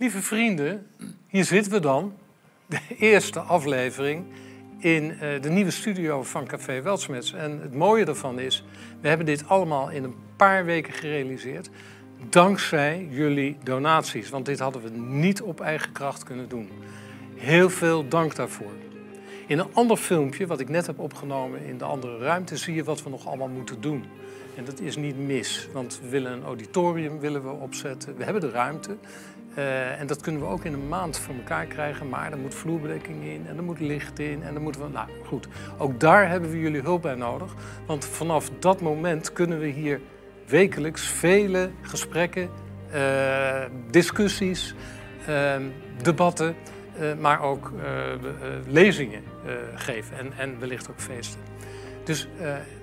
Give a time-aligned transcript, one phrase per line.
[0.00, 0.86] Lieve vrienden,
[1.26, 2.14] hier zitten we dan.
[2.66, 4.24] De eerste aflevering
[4.78, 7.32] in eh, de nieuwe studio van Café Weltsmets.
[7.32, 8.64] En het mooie daarvan is,
[9.00, 11.70] we hebben dit allemaal in een paar weken gerealiseerd.
[12.28, 16.70] Dankzij jullie donaties, want dit hadden we niet op eigen kracht kunnen doen.
[17.34, 18.72] Heel veel dank daarvoor.
[19.46, 22.84] In een ander filmpje, wat ik net heb opgenomen in de andere ruimte, zie je
[22.84, 24.04] wat we nog allemaal moeten doen.
[24.56, 28.16] En dat is niet mis, want we willen een auditorium willen we opzetten.
[28.16, 28.96] We hebben de ruimte.
[29.58, 32.08] Uh, en dat kunnen we ook in een maand voor elkaar krijgen.
[32.08, 34.42] Maar er moet vloerbedekking in en er moet licht in.
[34.42, 34.88] En dan moeten we.
[34.88, 37.54] Nou goed, ook daar hebben we jullie hulp bij nodig.
[37.86, 40.00] Want vanaf dat moment kunnen we hier
[40.46, 42.50] wekelijks vele gesprekken,
[42.94, 44.74] uh, discussies,
[45.28, 45.54] uh,
[46.02, 46.54] debatten,
[47.20, 47.72] maar ook
[48.66, 49.22] lezingen
[49.74, 50.18] geven.
[50.18, 51.40] En, en wellicht ook feesten.
[52.04, 52.28] Dus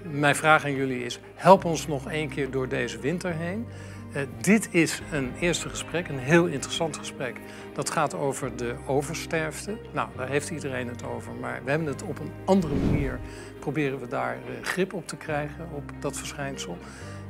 [0.01, 3.67] mijn vraag aan jullie is: help ons nog één keer door deze winter heen.
[4.15, 7.39] Uh, dit is een eerste gesprek, een heel interessant gesprek.
[7.73, 9.77] Dat gaat over de oversterfte.
[9.93, 13.19] Nou, daar heeft iedereen het over, maar we hebben het op een andere manier.
[13.59, 16.77] Proberen we daar uh, grip op te krijgen, op dat verschijnsel.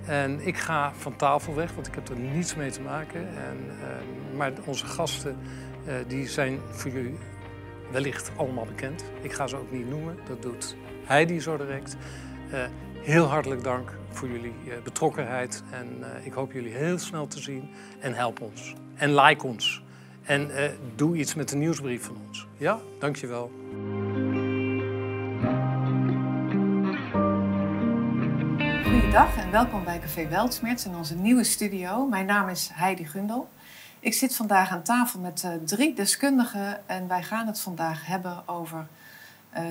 [0.06, 3.28] En ik ga van tafel weg, want ik heb er niets mee te maken.
[3.28, 5.38] En, uh, maar onze gasten,
[6.08, 7.18] die zijn voor jullie
[7.92, 9.04] wellicht allemaal bekend.
[9.22, 11.98] Ik ga ze ook niet noemen, dat doet Heidi zo direct.
[13.06, 15.64] Heel hartelijk dank voor jullie eh, betrokkenheid.
[15.72, 17.70] En eh, ik hoop jullie heel snel te zien.
[18.00, 18.74] En help ons.
[18.96, 19.84] En like ons.
[20.24, 20.64] En uh,
[20.96, 22.48] doe iets met de nieuwsbrief van ons.
[22.58, 23.52] Ja, dankjewel.
[28.84, 32.08] Goedendag en welkom bij Café Weltsmerts in onze nieuwe studio.
[32.08, 33.50] Mijn naam is Heidi Gundel.
[34.00, 38.88] Ik zit vandaag aan tafel met drie deskundigen en wij gaan het vandaag hebben over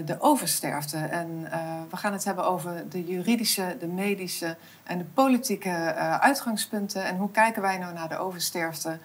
[0.05, 0.97] de oversterfte.
[0.97, 6.19] En uh, we gaan het hebben over de juridische, de medische en de politieke uh,
[6.19, 7.05] uitgangspunten.
[7.05, 8.99] En hoe kijken wij nou naar de oversterfte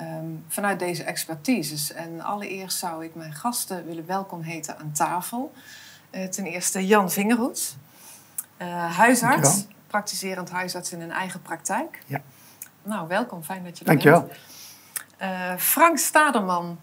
[0.00, 1.92] um, vanuit deze expertises.
[1.92, 5.52] En allereerst zou ik mijn gasten willen welkom heten aan tafel.
[6.30, 7.76] ten eerste Jan Vingerhoets,
[8.96, 12.02] huisarts, praktiserend huisarts in een eigen praktijk.
[12.06, 12.20] Ja.
[12.82, 14.30] Nou, welkom, fijn dat je er Dankjewel.
[15.18, 15.60] bent.
[15.60, 16.78] Frank Staderman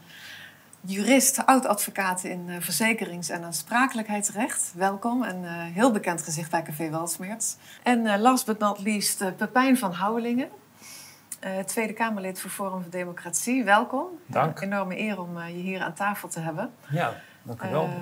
[0.82, 4.74] jurist, oud-advocaat in uh, verzekerings- en aansprakelijkheidsrecht.
[4.76, 7.58] Welkom en uh, heel bekend gezicht bij Café Walsmeerts.
[7.84, 10.50] En uh, last but not least Pepijn van Houwelingen,
[11.66, 13.64] Tweede Kamerlid voor Forum voor Democratie.
[13.64, 14.06] Welkom.
[14.26, 14.60] Dank.
[14.62, 16.72] enorme eer om je hier aan tafel te hebben.
[16.90, 17.14] Ja,
[17.44, 17.84] dank u wel.
[17.84, 17.96] Ehm,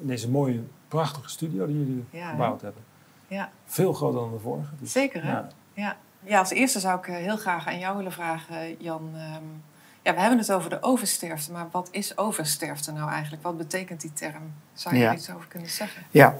[0.00, 2.82] in deze mooie, prachtige studio die jullie Ja, gebouwd hebben.
[3.28, 4.70] ja, Veel groter dan de vorige.
[4.78, 5.30] dus- zeker hè?
[5.32, 5.48] Ja.
[5.72, 5.96] Ja.
[6.22, 9.10] ja, als eerste zou ik eh, heel graag aan jou willen vragen, Jan.
[9.14, 9.44] Ehm,
[10.02, 13.42] ja, we hebben het over de oversterfte, maar wat is oversterfte nou eigenlijk?
[13.42, 14.52] Wat betekent die term?
[14.72, 15.08] Zou je Ja.
[15.08, 16.02] er iets over kunnen zeggen?
[16.10, 16.36] Ja,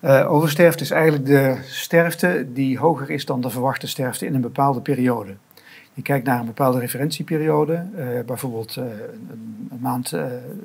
[0.00, 4.40] Eh, oversterfte is eigenlijk de sterfte die hoger is dan de verwachte sterfte in een
[4.40, 5.36] bepaalde periode.
[5.96, 10.24] Je kijkt naar een bepaalde referentieperiode, eh, bijvoorbeeld eh, een, een maand eh,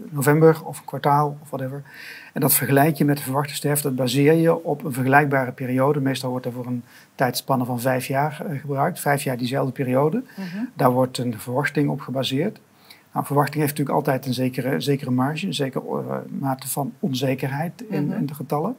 [0.09, 1.83] november of een kwartaal of whatever.
[2.33, 3.87] En dat vergelijk je met de verwachte sterfte.
[3.87, 5.99] Dat baseer je op een vergelijkbare periode.
[6.01, 6.83] Meestal wordt er voor een
[7.15, 8.99] tijdspanne van vijf jaar gebruikt.
[8.99, 10.23] Vijf jaar diezelfde periode.
[10.37, 10.63] Mhm.
[10.73, 12.59] Daar wordt een verwachting op gebaseerd.
[13.13, 18.05] Nou, verwachting heeft natuurlijk altijd een zekere, zekere marge, een zekere mate van onzekerheid in,
[18.05, 18.17] Mhm.
[18.17, 18.75] in de getallen.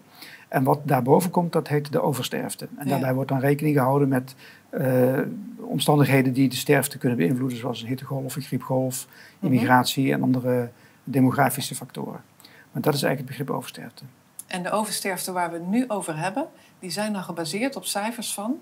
[0.52, 2.68] En wat daarboven komt, dat heet de oversterfte.
[2.76, 2.90] En Ja.
[2.90, 4.34] daarbij wordt dan rekening gehouden met
[4.70, 5.18] eh,
[5.56, 9.06] omstandigheden die de sterfte kunnen beïnvloeden, zoals een hittegolf, een griepgolf,
[9.38, 9.46] Mhm.
[9.52, 10.68] immigratie en andere
[11.04, 12.20] demografische factoren.
[12.72, 14.04] Maar dat is eigenlijk het begrip oversterfte.
[14.46, 16.46] En de oversterfte waar we het nu over hebben,
[16.78, 18.54] die zijn dan gebaseerd op cijfers van?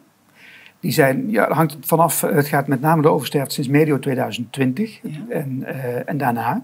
[0.81, 5.01] Die zijn, ja, dat hangt vanaf, het gaat met name de oversterfte sinds medio 2020
[5.03, 5.11] Ja.
[5.29, 6.63] en, eh, en daarna.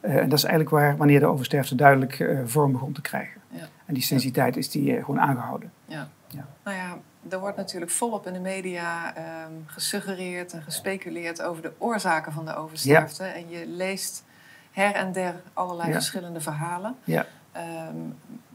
[0.00, 3.40] Eh, en dat is eigenlijk waar, wanneer de oversterfte duidelijk vorm begon te krijgen.
[3.48, 3.68] Ja.
[4.10, 5.72] En die tijd is die eh, gewoon aangehouden.
[5.86, 6.08] Ja.
[6.28, 6.46] Ja.
[6.64, 6.98] Nou ja,
[7.28, 12.44] er wordt natuurlijk volop in de media ehm, gesuggereerd en gespeculeerd over de oorzaken van
[12.44, 13.24] de oversterfte.
[13.24, 14.24] En je leest
[14.70, 15.94] her en der allerlei Ja.
[15.94, 16.96] verschillende verhalen.
[17.04, 17.26] Ja.
[17.52, 17.96] Ehm,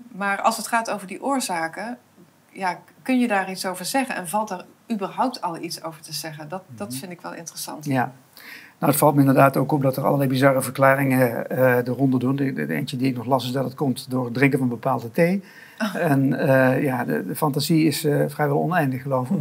[0.07, 1.97] maar als het gaat over die oorzaken,
[2.51, 4.15] ja, kun je daar iets over zeggen?
[4.15, 6.49] En valt er überhaupt al iets over te zeggen?
[6.49, 7.85] Dat, dat vind ik wel interessant.
[7.85, 8.13] Ja.
[8.79, 12.19] Nou, het valt me inderdaad ook op dat er allerlei bizarre verklaringen eh, de ronde
[12.19, 12.35] doen.
[12.35, 14.67] De, de eentje die ik nog las is dat het komt door het drinken van
[14.67, 15.43] bepaalde thee.
[15.79, 15.95] Oh.
[15.95, 19.37] En eh, ja, de, de fantasie is eh, vrijwel oneindig, geloof ik.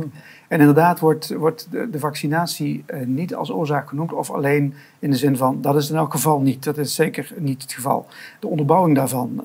[0.49, 5.37] En inderdaad wordt, wordt de, vaccinatie niet als oorzaak genoemd, of alleen in de zin
[5.37, 6.65] van dat is in elk geval niet.
[6.65, 8.07] Dat is zeker niet het geval.
[8.41, 9.43] De onderbouwing daarvan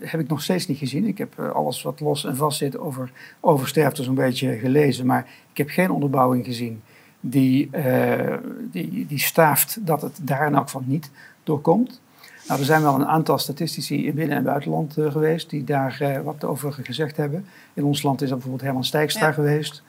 [0.00, 1.06] heb ik nog steeds niet gezien.
[1.06, 3.10] Ik heb alles wat los en vast zit over
[3.40, 6.82] oversterfte zo'n beetje gelezen, maar ik heb geen onderbouwing gezien
[7.24, 8.34] die, eh,
[8.70, 11.10] die, die staaft dat het daar in elk geval niet
[11.44, 12.00] doorkomt.
[12.48, 15.96] Nou, er zijn wel een aantal statistici in binnen- en buitenland eh, geweest die daar
[16.00, 17.44] eh, wat over gezegd hebben.
[17.74, 19.32] In ons land is dat bijvoorbeeld Herman Stijkstra Ja.
[19.32, 19.82] geweest.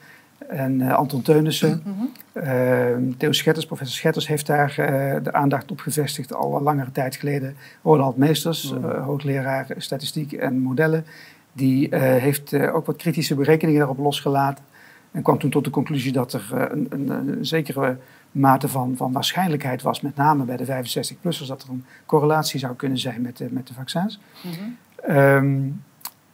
[0.48, 1.82] en Anton Teunissen.
[1.84, 2.46] Mhm.
[2.46, 4.74] Uh, Theo Schetters, professor Schetters heeft daar
[5.22, 7.56] de aandacht op gevestigd al langere tijd geleden.
[7.82, 9.00] Ronald Meesters, Mhm.
[9.00, 11.04] hoogleraar statistiek en modellen,
[11.52, 14.64] die heeft ook wat kritische berekeningen daarop losgelaten.
[15.14, 17.96] En kwam toen tot de conclusie dat er eh, een, een, een zekere
[18.32, 22.74] mate van, van waarschijnlijkheid was, met name bij de 65-plussers, dat er een correlatie zou
[22.74, 24.20] kunnen zijn met de, met de vaccins.
[24.42, 24.54] Mhm.
[25.10, 25.62] Ehm,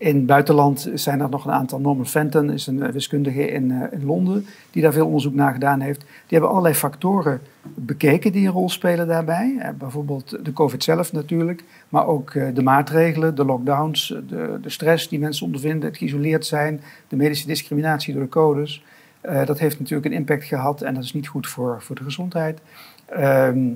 [0.01, 1.81] in het buitenland zijn er nog een aantal.
[1.81, 5.53] Norman Fenton is een eh, wiskundige in, eh, in Londen die daar veel onderzoek naar
[5.53, 6.01] gedaan heeft.
[6.01, 7.41] Die hebben allerlei factoren
[7.75, 9.57] bekeken die een rol spelen daarbij.
[9.59, 15.09] Eh, bijvoorbeeld de COVID zelf natuurlijk, maar ook de maatregelen, de lockdowns, de, de stress
[15.09, 18.85] die mensen ondervinden, het geïsoleerd zijn, de medische discriminatie door de codes.
[19.45, 22.61] Dat heeft natuurlijk een impact gehad en dat is niet goed voor, voor de gezondheid.
[23.11, 23.73] Ehm, eh,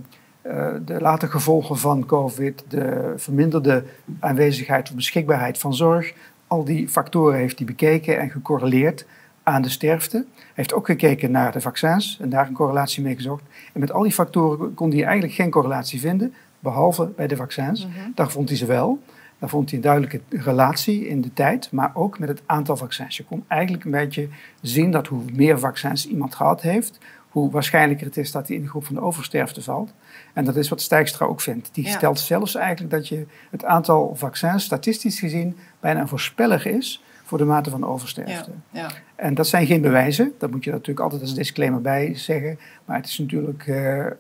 [0.85, 3.85] de late gevolgen van COVID, de verminderde
[4.21, 6.13] aanwezigheid of beschikbaarheid van zorg,
[6.47, 9.07] al die factoren heeft hij bekeken en gecorreleerd
[9.43, 10.17] aan de sterfte.
[10.17, 13.43] Hij heeft ook gekeken naar de vaccins en daar een correlatie mee gezocht.
[13.73, 17.87] En met al die factoren kon hij eigenlijk geen correlatie vinden, behalve bij de vaccins.
[17.87, 18.11] Mhm.
[18.15, 18.99] Daar vond hij ze wel.
[19.39, 23.17] Daar vond hij een duidelijke relatie in de tijd, maar ook met het aantal vaccins.
[23.17, 24.29] Je kon eigenlijk een beetje
[24.61, 26.99] zien dat hoe meer vaccins iemand gehad heeft,
[27.35, 29.93] hoe waarschijnlijker het is dat hij in de groep van de oversterfte valt.
[30.33, 31.69] En dat is wat Stijkstra ook vindt.
[31.73, 31.91] Die Ja.
[31.91, 37.39] stelt zelfs eigenlijk dat je het aantal vaccins statistisch gezien bijna een voorspeller is voor
[37.39, 38.51] de mate van oversterfte.
[38.71, 38.91] Ja.
[39.17, 42.59] En dat zijn geen bewijzen, dat moet je natuurlijk altijd als disclaimer bij zeggen.
[42.85, 44.13] Maar het is natuurlijk eh, eh,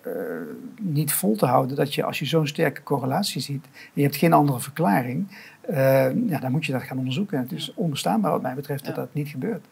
[0.80, 4.16] niet vol te houden dat je als je zo'n sterke correlatie ziet en je hebt
[4.16, 5.26] geen andere verklaring,
[5.60, 5.76] eh,
[6.28, 7.38] ja, dan moet je dat gaan onderzoeken.
[7.38, 9.00] Het is onbestaanbaar wat mij betreft dat Ja.
[9.00, 9.64] dat niet gebeurt.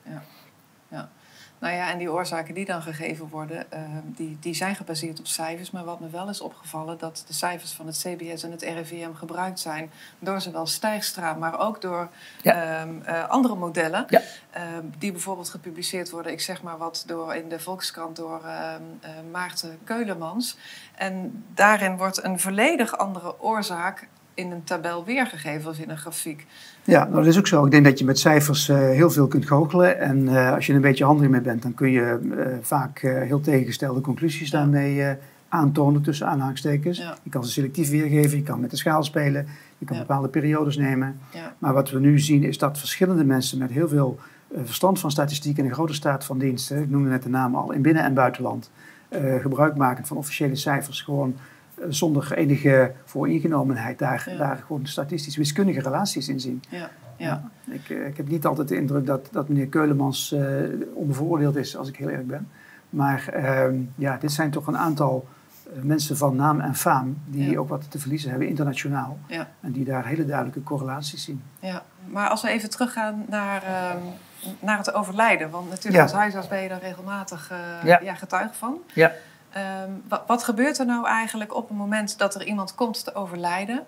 [1.62, 5.26] Nou ja, en die oorzaken die dan gegeven worden, eh, die, die zijn gebaseerd op
[5.26, 5.70] cijfers.
[5.70, 9.12] Maar wat me wel is opgevallen, dat de cijfers van het CBS en het RIVM
[9.14, 12.09] gebruikt zijn door zowel Stijgstra, maar ook door
[12.43, 12.53] Ja.
[12.53, 14.05] ehm, eh, andere modellen.
[14.09, 14.20] Ja.
[14.50, 18.82] ehm, die bijvoorbeeld gepubliceerd worden, ik zeg maar wat, door, in de Volkskrant door ehm,
[19.00, 20.56] eh, Maarten Keulemans.
[20.94, 26.47] En daarin wordt een volledig andere oorzaak in een tabel weergegeven als in een grafiek.
[26.84, 27.64] Ja, nou, dat is ook zo.
[27.64, 29.99] Ik denk dat je met cijfers eh, heel veel kunt goochelen.
[30.00, 32.99] En eh, als je er een beetje handig mee bent, dan kun je eh, vaak
[33.00, 34.58] heel tegengestelde conclusies Ja.
[34.58, 35.17] daarmee
[35.49, 36.99] aantonen tussen aanhalingstekens.
[36.99, 37.17] Ja.
[37.23, 39.46] Je kan ze selectief weergeven, je kan met de schaal spelen,
[39.79, 40.02] je kan Ja.
[40.02, 41.19] bepaalde periodes nemen.
[41.58, 44.19] Maar wat we nu zien is dat verschillende mensen met heel veel
[44.64, 47.61] verstand van statistiek en een grote staat van dienst, hè, ik noemde net de namen
[47.61, 48.70] al, in binnen- en buitenland,
[49.40, 51.35] gebruik maken van officiële cijfers, gewoon
[51.88, 54.37] zonder enige vooringenomenheid daar, Ja.
[54.37, 56.62] daar gewoon statistisch wiskundige relaties in zien.
[56.69, 57.50] Ja, ja.
[57.64, 60.40] Ik, eh, ik heb niet altijd de indruk dat, dat meneer Keulemans eh
[60.94, 62.49] onbevooroordeeld is, als ik heel eerlijk ben.
[62.90, 65.26] Maar ehm, ja, dit zijn toch een aantal
[65.76, 67.58] eh, mensen van naam en faam die Ja.
[67.58, 69.19] ook wat te verliezen hebben internationaal.
[69.26, 69.49] Ja.
[69.61, 71.43] En die daar hele duidelijke correlaties zien.
[71.61, 73.96] Ja, maar als we even teruggaan naar, ehm,
[74.61, 75.50] naar het overlijden.
[75.50, 76.02] Want natuurlijk Ja.
[76.02, 78.14] als huisarts ben je daar regelmatig eh, ja.
[78.14, 78.78] getuige van.
[78.94, 79.12] Ja.
[79.52, 83.14] Ehm, wat, wat gebeurt er nou eigenlijk op het moment dat er iemand komt te
[83.14, 83.87] overlijden?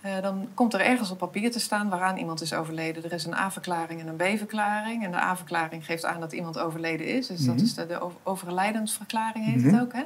[0.00, 3.04] Eh, dan komt er ergens op papier te staan waaraan iemand is overleden.
[3.04, 5.04] Er is een A-verklaring en een B-verklaring.
[5.04, 7.26] En de A-verklaring geeft aan dat iemand overleden is.
[7.26, 7.64] Dus dat Mhm.
[7.64, 9.74] is de, de over- overlijdensverklaring heet Mhm.
[9.74, 9.92] het ook.
[9.92, 10.02] Hè?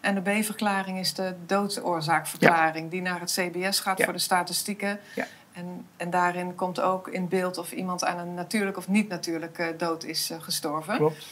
[0.00, 2.90] En de B-verklaring is de doodsoorzaakverklaring.
[2.90, 4.04] Die naar het CBS gaat Ja.
[4.04, 5.00] voor de statistieken.
[5.14, 5.26] Ja.
[5.52, 9.74] En, en daarin komt ook in beeld of iemand aan een natuurlijk of niet natuurlijke
[9.78, 10.96] dood is eh, gestorven.
[10.96, 11.26] Klopt.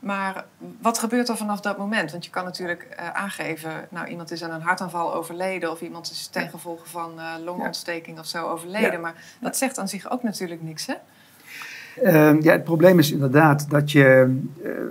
[0.00, 0.44] Maar
[0.80, 2.10] wat gebeurt er vanaf dat moment?
[2.10, 6.10] Want je kan natuurlijk eh, aangeven, nou iemand is aan een hartaanval overleden of iemand
[6.10, 8.92] is ten gevolge van eh, longontsteking of zo overleden.
[8.92, 8.98] Ja.
[8.98, 10.94] Maar dat zegt aan zich ook natuurlijk niks, hè?
[12.02, 14.38] Ehm, ja, het probleem is inderdaad dat je,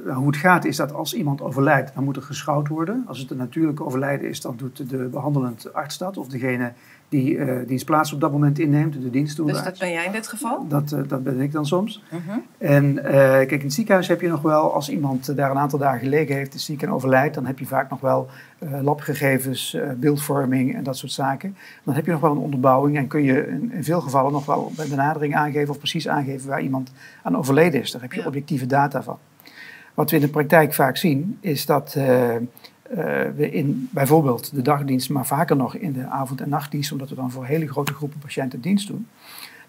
[0.07, 3.03] eh, hoe het gaat is dat als iemand overlijdt, dan moet er geschouwd worden.
[3.07, 6.17] Als het een natuurlijk overlijden is, dan doet de behandelend arts dat.
[6.17, 6.74] Of degene
[7.10, 10.12] die eh diens plaats op dat moment inneemt, de dienstdoende Dus dat ben jij in
[10.12, 10.68] dit geval.
[10.68, 12.04] Dat, eh, dat ben ik dan soms.
[12.10, 12.39] Mhm.
[12.58, 15.80] En eh, kijk, in het ziekenhuis heb je nog wel, als iemand daar een aantal
[15.80, 18.30] dagen gelegen heeft, is ziek en overlijdt, dan heb je vaak nog wel
[18.82, 21.56] labgegevens, beeldvorming en dat soort zaken.
[21.84, 24.46] Dan heb je nog wel een onderbouwing en kun je in, in veel gevallen nog
[24.46, 26.92] wel bij benadering aangeven of precies aangeven waar iemand
[27.24, 27.92] aan overleden is.
[27.92, 28.28] Daar heb je Ja.
[28.28, 29.18] objectieve data van.
[29.94, 31.98] Wat we in de praktijk vaak zien, is dat
[33.36, 37.15] we in bijvoorbeeld de dagdienst, maar vaker nog in de avond- en nachtdienst, omdat we
[37.15, 39.08] dan voor hele grote groepen patiënten dienst doen,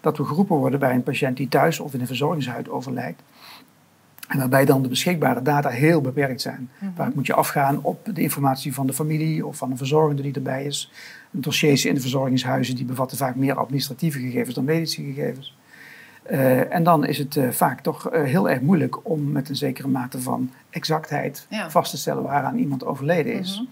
[0.01, 3.21] dat we geroepen worden bij een patiënt die thuis of in een verzorgingshuis overlijdt.
[4.27, 6.69] En waarbij dan de beschikbare data heel beperkt zijn.
[6.79, 6.91] Mhm.
[6.95, 10.33] Vaak moet je afgaan op de informatie van de familie of van een verzorgende die
[10.33, 10.91] erbij is.
[11.31, 15.57] Dossiers in de verzorgingshuizen die bevatten vaak meer administratieve gegevens dan medische gegevens.
[16.23, 19.55] Eh, en dan is het eh, vaak toch eh, heel erg moeilijk om met een
[19.55, 21.69] zekere mate van exactheid Ja.
[21.69, 23.59] vast te stellen waaraan iemand overleden is.
[23.59, 23.69] Mhm.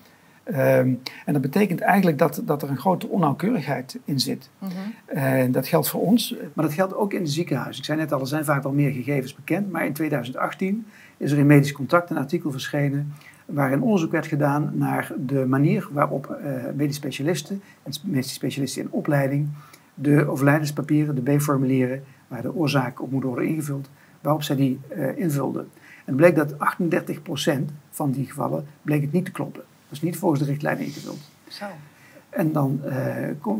[0.56, 0.94] Ehm,
[1.25, 4.50] en dat betekent eigenlijk dat, dat er een grote onnauwkeurigheid in zit.
[4.60, 4.72] Mhm.
[5.06, 6.36] En dat geldt voor ons.
[6.53, 7.77] Maar dat geldt ook in de ziekenhuizen.
[7.77, 9.72] Ik zei net al, er zijn vaak wel meer gegevens bekend.
[9.72, 10.86] Maar in 2018
[11.18, 13.13] is er in Medisch Contact een artikel verschenen
[13.46, 18.91] waarin onderzoek werd gedaan naar de manier waarop uh, medisch specialisten en medisch specialisten in
[18.91, 19.50] opleiding
[20.01, 23.89] de overlijdenspapieren, de B-formulieren, waar de oorzaak op moet worden ingevuld,
[24.21, 25.69] waarop zij die uh, invulden.
[26.05, 26.55] En bleek dat 38%
[27.89, 29.62] van die gevallen bleek het niet te kloppen.
[29.62, 31.31] Dat is niet volgens de richtlijnen ingevuld.
[31.48, 31.65] Zo.
[32.29, 32.91] En dan uh,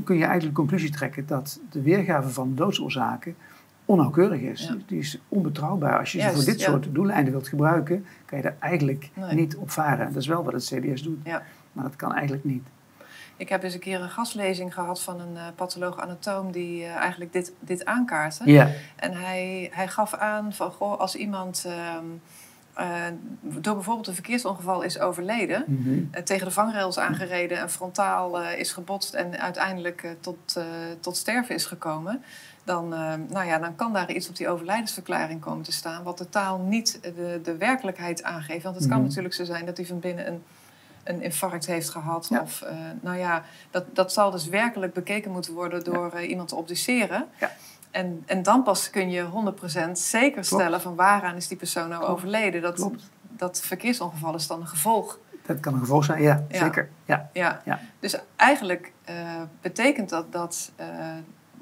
[0.04, 3.36] kun je eigenlijk de conclusie trekken dat de weergave van doodsoorzaken
[3.86, 4.62] onnauwkeurig is.
[4.62, 4.78] Ja.
[4.86, 6.00] Die is onbetrouwbaar.
[6.00, 9.36] Als je ze voor dit soort doeleinden wilt gebruiken, kan je daar eigenlijk nee.
[9.36, 10.06] niet op varen.
[10.06, 11.20] En dat is wel wat het CBS doet.
[11.24, 11.44] Ja.
[11.72, 12.68] Maar dat kan eigenlijk niet.
[13.40, 17.34] Ik heb eens een keer een gastlezing gehad van een uh, patholoog-anatoom die uh, eigenlijk
[17.34, 18.52] dit, dit aankaartte.
[18.52, 18.70] Ja.
[18.96, 21.66] En hij, hij gaf aan van, goh, als iemand
[21.98, 22.22] um,
[22.80, 23.06] uh,
[23.42, 26.24] door bijvoorbeeld een verkeersongeval is overleden, mm -hmm.
[26.24, 30.60] tegen de vangrails aangereden en frontaal is gebotst en uiteindelijk tot,
[31.00, 32.24] tot sterven is gekomen,
[32.64, 32.88] dan,
[33.30, 37.00] nou ja, dan kan daar iets op die overlijdensverklaring komen te staan, wat totaal niet
[37.02, 38.64] de, de werkelijkheid aangeeft.
[38.64, 39.08] Want het kan Mhm.
[39.08, 40.44] natuurlijk zo zijn dat hij van binnen een
[41.10, 42.28] een infarct heeft gehad.
[42.30, 42.42] Ja.
[42.42, 42.70] Of, uh,
[43.02, 47.26] nou ja, dat, dat zal dus werkelijk bekeken moeten worden door uh, iemand te obduceren.
[47.40, 47.52] Ja.
[47.92, 49.26] En, en dan pas kun je
[49.88, 50.84] 100% zeker stellen Klopt.
[50.84, 52.16] van waaraan is die persoon nou Klopt.
[52.18, 52.62] overleden.
[52.62, 53.10] Dat, Klopt.
[53.22, 55.20] dat verkeersongeval is dan een gevolg.
[55.46, 56.90] Dat kan een gevolg zijn, ja, zeker.
[57.06, 57.30] Ja.
[57.34, 57.62] Ja.
[57.66, 57.80] Ja.
[58.00, 59.16] Dus eigenlijk uh,
[59.62, 60.72] betekent dat dat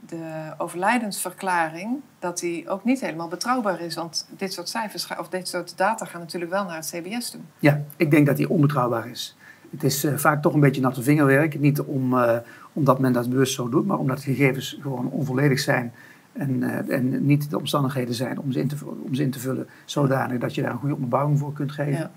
[0.08, 3.96] de overlijdensverklaring dat die ook niet helemaal betrouwbaar is.
[3.96, 7.42] Want dit soort cijfers of dit soort data gaan natuurlijk wel naar het CBS toe.
[7.60, 9.37] ja, ik denk dat die onbetrouwbaar is.
[9.70, 11.60] Het is eh, vaak toch een beetje natte vingerwerk.
[11.60, 12.38] Niet om, eh,
[12.74, 15.92] omdat men dat bewust zo doet, maar omdat de gegevens gewoon onvolledig zijn.
[16.34, 19.40] En, eh, en niet de omstandigheden zijn om ze, in te, om ze in te
[19.40, 22.12] vullen zodanig dat je daar een goede onderbouwing voor kunt geven.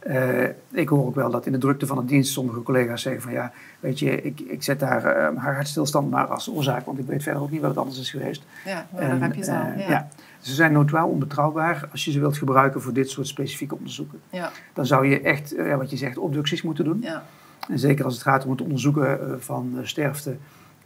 [0.00, 3.22] Eh, ik hoor ook wel dat in de drukte van de dienst sommige collega's zeggen
[3.22, 6.98] van ja, weet je, ik, ik zet daar eh, haar hartstilstand maar als oorzaak, want
[6.98, 8.42] ik weet verder ook niet wat het anders is geweest.
[8.64, 9.56] Ja, En, heb je al.
[9.56, 9.90] eh, ja.
[9.90, 10.08] ja.
[10.38, 14.20] Ze zijn notoir onbetrouwbaar als je ze wilt gebruiken voor dit soort specifieke onderzoeken.
[14.30, 14.50] Ja.
[14.72, 16.98] Dan zou je echt, eh, wat je zegt, obducties moeten doen.
[17.00, 17.22] Ja.
[17.68, 20.36] En zeker als het gaat om het onderzoeken eh, van eh, sterfte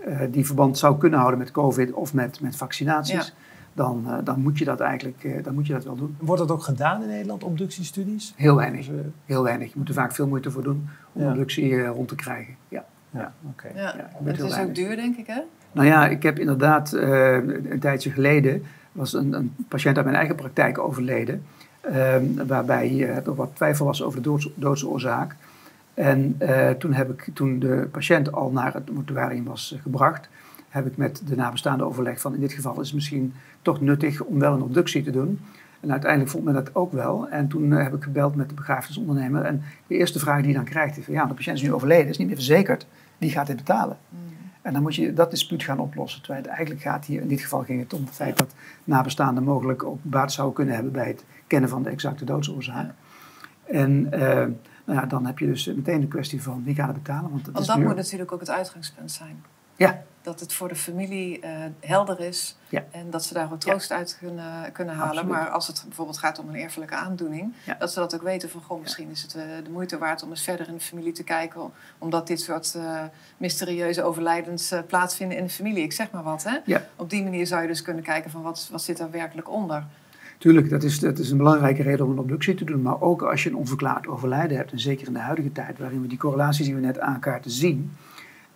[0.04, 3.32] eh, die verband zou kunnen houden met COVID of met, met vaccinaties, Ja.
[3.74, 6.16] Dan, eh, dan, moet je dat eigenlijk eh, dan moet je dat wel doen.
[6.18, 8.32] Wordt dat ook gedaan in Nederland, obductiestudies?
[8.36, 8.88] Heel weinig.
[9.26, 9.68] Heel weinig.
[9.72, 11.28] Je moet er vaak veel moeite voor doen om Ja.
[11.30, 12.54] obductie eh, rond te krijgen.
[12.68, 12.84] Ja.
[13.10, 13.68] ja, oké.
[13.74, 14.10] Ja.
[14.24, 15.40] Het is ook duur, denk ik, hè?
[15.72, 17.32] Nou ja, ik heb inderdaad eh,
[17.70, 18.62] een tijdje geleden
[18.92, 21.42] was een, een patiënt uit mijn eigen praktijk overleden.
[21.80, 25.36] ehm, waarbij eh, er wat twijfel was over de doods, doodsoorzaak.
[25.94, 30.28] En eh, toen, heb ik, toen de patiënt al naar het mortuarium was gebracht,
[30.74, 34.22] heb ik met de nabestaanden overlegd van in dit geval is het misschien toch nuttig
[34.22, 35.40] om wel een obductie te doen.
[35.80, 37.28] En uiteindelijk vond men dat ook wel.
[37.28, 39.42] En toen eh, heb ik gebeld met de begrafenisondernemer.
[39.42, 41.72] En de eerste vraag die je dan krijgt is van ja, de patiënt is nu
[41.72, 42.86] overleden, is niet meer verzekerd.
[43.18, 43.96] Wie gaat dit betalen?
[44.62, 46.22] En dan moet je dat dispuut gaan oplossen.
[46.22, 48.54] Terwijl het eigenlijk gaat hier, in dit geval ging het om het feit dat
[48.84, 52.92] nabestaanden mogelijk ook baat zouden kunnen hebben bij het kennen van de exacte doodsoorzaak.
[53.64, 54.20] En eh,
[54.84, 57.30] nou ja, dan heb je dus meteen de kwestie van wie gaat het betalen.
[57.30, 59.42] Want dat Want dat moet natuurlijk ook het uitgangspunt zijn.
[59.76, 61.50] Ja, Dat het voor de familie eh,
[61.80, 62.84] helder is Ja.
[62.90, 65.10] en dat ze daar ook troost uit kunnen, kunnen halen.
[65.10, 65.30] Absoluut.
[65.32, 67.74] Maar als het bijvoorbeeld gaat om een erfelijke aandoening, Ja.
[67.78, 70.30] dat ze dat ook weten van goh, misschien is het eh, de moeite waard om
[70.30, 71.70] eens verder in de familie te kijken.
[71.98, 73.02] Omdat dit soort eh,
[73.36, 75.82] mysterieuze overlijdens plaatsvinden in de familie.
[75.82, 76.44] Ik zeg maar wat.
[76.44, 76.78] Hè?
[76.96, 79.84] Op die manier zou je dus kunnen kijken van wat, wat zit daar werkelijk onder.
[80.38, 82.82] tuurlijk, dat is, dat is een belangrijke reden om een obductie te doen.
[82.82, 86.00] Maar ook als je een onverklaard overlijden hebt, en zeker in de huidige tijd, waarin
[86.02, 87.96] we die correlaties die we net aankaarten zien,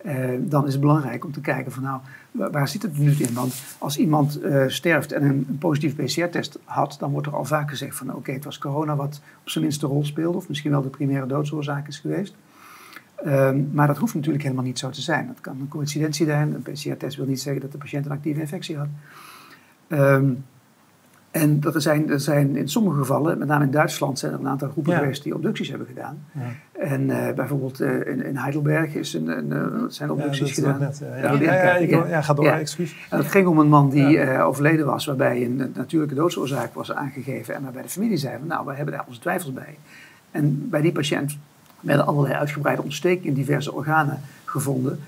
[0.03, 2.01] eh, dan is het belangrijk om te kijken van nou,
[2.51, 3.33] waar, zit het nu in?
[3.33, 7.45] Want als iemand eh, sterft en een, een positieve PCR-test had, dan wordt er al
[7.45, 10.71] vaak gezegd van oké, het was corona wat op zijn minst rol speelde, of misschien
[10.71, 12.35] wel de primaire doodsoorzaak is geweest.
[13.15, 15.27] Ehm, maar dat hoeft natuurlijk helemaal niet zo te zijn.
[15.27, 16.53] Dat kan een coïncidentie zijn.
[16.53, 18.87] Een PCR-test wil niet zeggen dat de patiënt een actieve infectie had.
[19.87, 20.31] Ehm,
[21.31, 24.39] en dat er zijn, er zijn in sommige gevallen, met name in Duitsland, zijn er
[24.39, 24.99] een aantal groepen Ja.
[24.99, 26.17] geweest die obducties hebben gedaan.
[26.31, 26.41] Ja.
[26.81, 30.49] En eh, bijvoorbeeld eh, in, in Heidelberg is een, een, eh, zijn Ja, is wat
[30.49, 30.79] gedaan.
[30.79, 32.05] net, Ja, ja, ja, ja, ja.
[32.07, 32.59] ja, ga door, Ja.
[32.59, 32.95] excuus.
[33.09, 34.41] En het ging om een man die Ja.
[34.41, 37.55] overleden was, waarbij een, een natuurlijke doodsoorzaak was aangegeven.
[37.55, 39.77] En waarbij de familie zei van nou, wij hebben daar onze twijfels bij.
[40.31, 41.37] En bij die patiënt
[41.79, 44.99] werden allerlei uitgebreide ontstekingen in diverse organen gevonden.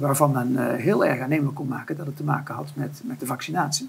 [0.00, 3.26] waarvan men heel erg aannemelijk kon maken dat het te maken had met, met de
[3.26, 3.88] vaccinatie.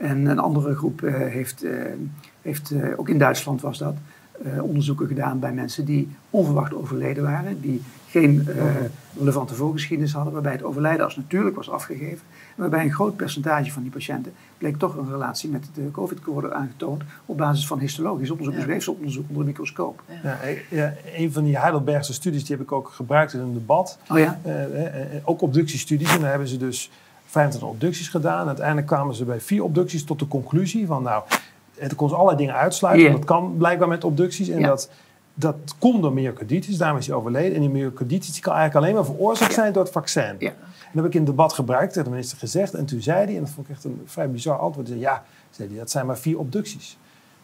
[0.00, 1.72] En een andere groep eh, heeft, eh,
[2.42, 3.94] heeft eh, ook in Duitsland was dat,
[4.46, 8.64] uh, onderzoeken gedaan bij mensen die onverwacht overleden waren, die geen uh,
[9.18, 12.26] relevante voorgeschiedenis hadden, waarbij het overlijden als natuurlijk was afgegeven.
[12.54, 17.02] Waarbij een groot percentage van die patiënten bleek toch een relatie met de COVID-code aangetoond
[17.26, 20.02] op basis van histologisch onderzoek, dus weefselonderzoek onder een microscoop.
[20.22, 20.38] Ja.
[20.70, 23.98] Ja, een van die Heidelbergse studies die heb ik ook gebruikt in een debat.
[24.10, 24.40] Oh ja?
[24.46, 24.54] Uh,
[25.24, 26.14] ook obductiestudies.
[26.14, 26.90] En daar hebben ze dus
[27.28, 28.46] 25 obducties gedaan.
[28.46, 31.22] Uiteindelijk kwamen ze bij vier obducties tot de conclusie van nou,
[31.78, 33.04] het kon ze allerlei dingen uitsluiten.
[33.04, 33.16] Yeah.
[33.16, 34.48] Dat kan blijkbaar met obducties.
[34.48, 34.90] En dat,
[35.34, 37.54] dat komt door myocarditis, daarom is hij overleden.
[37.54, 40.36] En die myocarditis kan eigenlijk alleen maar veroorzaakt zijn door het vaccin.
[40.38, 40.48] Ja.
[40.48, 42.74] En dat heb ik in het debat gebruikt, tegen de minister gezegd.
[42.74, 44.88] En toen zei hij, en dat vond ik echt een vrij bizar antwoord.
[44.88, 46.98] Zei, ja, zei hij, dat zijn maar vier obducties.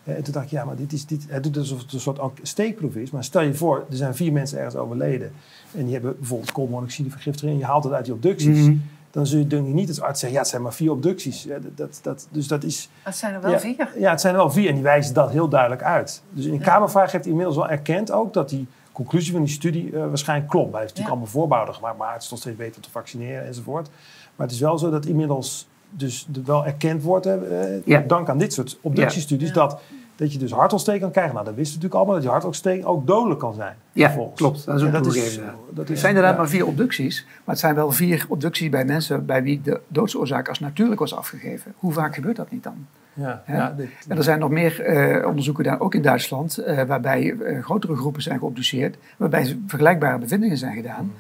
[0.05, 2.21] En toen dacht ik, ja, maar dit is, dit, het doet alsof het een soort
[2.43, 3.11] steekproef is.
[3.11, 5.33] Maar stel je voor, er zijn vier mensen ergens overleden.
[5.75, 7.53] En die hebben bijvoorbeeld koolmonoxidevergiftiging.
[7.53, 8.59] En je haalt het uit die obducties.
[8.59, 8.83] Mm -hmm
[9.15, 11.43] dan zul je denk ik niet als arts zeggen, ja, het zijn maar vier obducties.
[11.43, 12.89] Ja, dat, dat, dus dat is...
[13.03, 13.89] Het zijn er wel ja, vier.
[13.99, 16.23] Ja, het zijn er wel vier en die wijzen dat heel duidelijk uit.
[16.31, 19.53] Dus in de Kamervraag heeft hij inmiddels wel erkend ook dat die conclusie van die
[19.53, 20.71] studie uh, waarschijnlijk klopt.
[20.71, 23.89] Hij heeft natuurlijk allemaal voorbouwen gemaakt, maar het is nog steeds beter te vaccineren enzovoort.
[24.37, 28.53] Maar het is wel zo dat inmiddels dus wel erkend wordt, uh, dank aan dit
[28.53, 29.81] soort obductiestudies, dat
[30.17, 31.35] dat je dus hartontsteking kan krijgen.
[31.35, 33.77] Nou, dat wisten we natuurlijk allemaal, dat je hartontsteking ook dodelijk kan zijn.
[33.93, 34.67] Ja, klopt.
[34.67, 35.41] Dat is ook dat is,
[35.71, 36.41] dat is, zijn inderdaad ja.
[36.41, 40.49] maar vier obducties, maar het zijn wel vier obducties bij mensen bij wie de doodsoorzaak
[40.49, 41.75] als natuurlijk was afgegeven.
[41.77, 42.87] Hoe vaak gebeurt dat niet dan?
[43.13, 43.75] Ja, ja.
[43.77, 44.89] dit, en er zijn nog meer
[45.21, 50.19] uh, onderzoeken, daar, ook in Duitsland, uh, waarbij uh, grotere groepen zijn geobduceerd, waarbij vergelijkbare
[50.19, 51.05] bevindingen zijn gedaan.
[51.05, 51.13] Mm.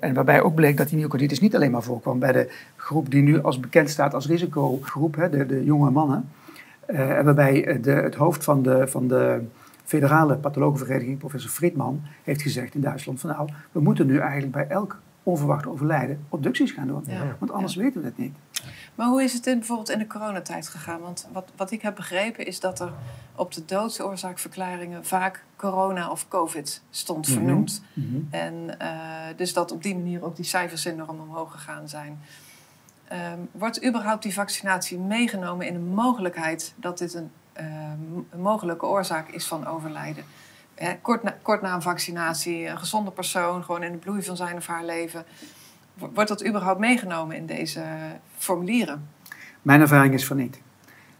[0.00, 3.22] en waarbij ook bleek dat die myocarditis niet alleen maar voorkwam bij de groep die
[3.22, 6.28] nu als bekend staat als risicogroep, hè, de, de jonge mannen.
[6.88, 9.42] Uh, waarbij de, het hoofd van de, van de
[9.84, 14.66] federale pathologenvereniging, professor Friedman, heeft gezegd in Duitsland van nou, we moeten nu eigenlijk bij
[14.68, 17.04] elk onverwacht overlijden obducties gaan doen.
[17.06, 17.36] Ja.
[17.38, 17.80] Want anders ja.
[17.80, 18.36] weten we het niet.
[18.94, 21.00] Maar hoe is het in, bijvoorbeeld in de coronatijd gegaan?
[21.00, 22.92] Want wat, wat ik heb begrepen is dat er
[23.34, 27.82] op de doodsoorzaakverklaringen vaak corona of covid stond vernoemd.
[27.92, 28.28] Mm -hmm.
[28.30, 32.18] En uh, dus dat op die manier ook die cijfers enorm omhoog gegaan zijn.
[33.14, 38.86] Um, wordt überhaupt die vaccinatie meegenomen in de mogelijkheid dat dit een, um, een mogelijke
[38.86, 40.24] oorzaak is van overlijden?
[41.02, 44.66] Kort, kort na een vaccinatie, een gezonde persoon, gewoon in de bloei van zijn of
[44.66, 45.24] haar leven.
[45.94, 47.84] Wordt dat überhaupt meegenomen in deze
[48.36, 49.08] formulieren?
[49.62, 50.60] Mijn ervaring is van niet.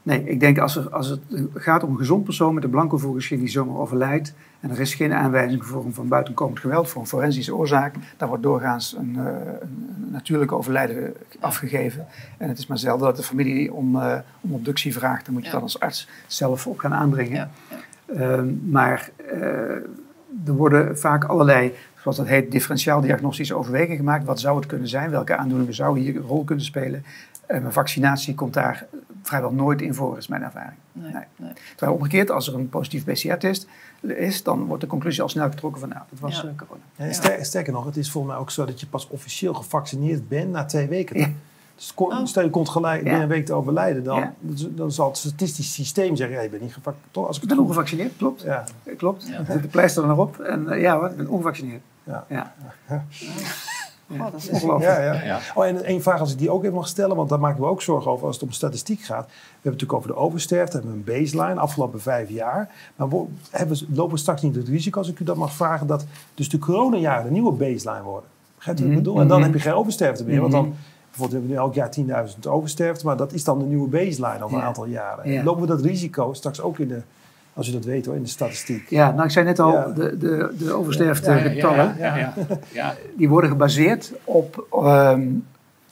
[0.04, 1.20] Nee, ik denk als, er, als het
[1.54, 4.94] gaat om een gezond persoon met een blanco voorgeschiedenis die zomaar overlijdt en er is
[4.94, 9.24] geen aanwijzing voor van buitenkomend geweld voor een forensische oorzaak, dan wordt doorgaans een, uh,
[9.60, 12.06] een natuurlijke overlijden afgegeven.
[12.38, 15.24] En het is maar zelden dat de familie om, uh, om obductie vraagt.
[15.24, 15.54] Dan moet je ja.
[15.54, 17.36] dan als arts zelf op gaan aandringen.
[17.36, 17.50] Ja.
[17.68, 18.36] Ja.
[18.36, 19.38] Uh, maar eh,
[20.46, 21.72] er worden vaak allerlei,
[22.04, 24.24] zoals dat heet, differentiaaldiagnostische overwegingen gemaakt.
[24.24, 25.10] Wat zou het kunnen zijn?
[25.10, 27.04] Welke aandoeningen zouden hier een rol kunnen spelen?
[27.48, 28.86] Uh, vaccinatie komt daar
[29.22, 30.78] vrijwel nooit in voor, is mijn ervaring.
[30.92, 31.22] Nee, nee.
[31.36, 31.52] Nee.
[31.76, 33.66] Terwijl omgekeerd, als er een positief PCR-test
[34.00, 36.44] is, dan wordt de conclusie al snel getrokken van, nou, dat was Ja.
[36.44, 36.82] uh, corona.
[37.36, 40.50] Ja, sterker nog, het is volgens mij ook zo dat je pas officieel gevaccineerd bent
[40.50, 41.18] na twee weken.
[41.18, 41.28] Ja.
[41.74, 42.24] Dus ko- Oh.
[42.24, 43.02] stel je komt gelijk Ja.
[43.02, 44.32] binnen een week te overlijden, dan, Ja.
[44.70, 47.12] dan zal het statistisch systeem zeggen, ja, je bent niet gevaccineerd.
[47.12, 48.42] Toch, als ik Ik ben ongevaccineerd, klopt.
[48.42, 49.26] Ja, Eh, Klopt.
[49.28, 49.44] Ja.
[49.52, 50.38] Zit de pleister er nog op.
[50.40, 51.82] En uh, ja hoor, ik ben ongevaccineerd.
[52.04, 52.24] Ja.
[52.28, 52.54] Ja.
[54.10, 54.96] Oh, dat is Ongelooflijk.
[54.96, 55.40] Ja, ja.
[55.54, 57.66] Oh, en één vraag als ik die ook even mag stellen, want daar maken we
[57.66, 59.26] ook zorgen over als het om statistiek gaat.
[59.26, 62.70] We hebben het natuurlijk over de oversterfte, hebben we een baseline, afgelopen vijf jaar.
[62.96, 63.08] Maar
[63.50, 66.04] hebben we, lopen we straks niet het risico, als ik u dat mag vragen, dat
[66.34, 68.30] dus de coronajaren de nieuwe baseline worden?
[68.56, 69.20] Begrijpt u wat ik Mhm, bedoel?
[69.20, 69.46] En dan mhm.
[69.46, 70.64] heb je geen oversterfte meer, want dan...
[70.66, 70.74] Mhm.
[71.10, 74.44] Bijvoorbeeld hebben we nu elk jaar 10.000 oversterfte, maar dat is dan de nieuwe baseline
[74.44, 74.62] over Ja.
[74.62, 75.30] een aantal jaren.
[75.30, 75.42] Ja.
[75.42, 77.02] Lopen we dat risico straks ook in de,
[77.54, 78.90] als u dat weet hoor, in de statistiek?
[78.90, 79.86] Ja, nou ik zei net al, Ja.
[79.88, 82.58] de, de, de oversterftegetallen, Ja, ja, ja, ja.
[82.72, 82.94] ja.
[83.16, 85.22] die worden gebaseerd op ehm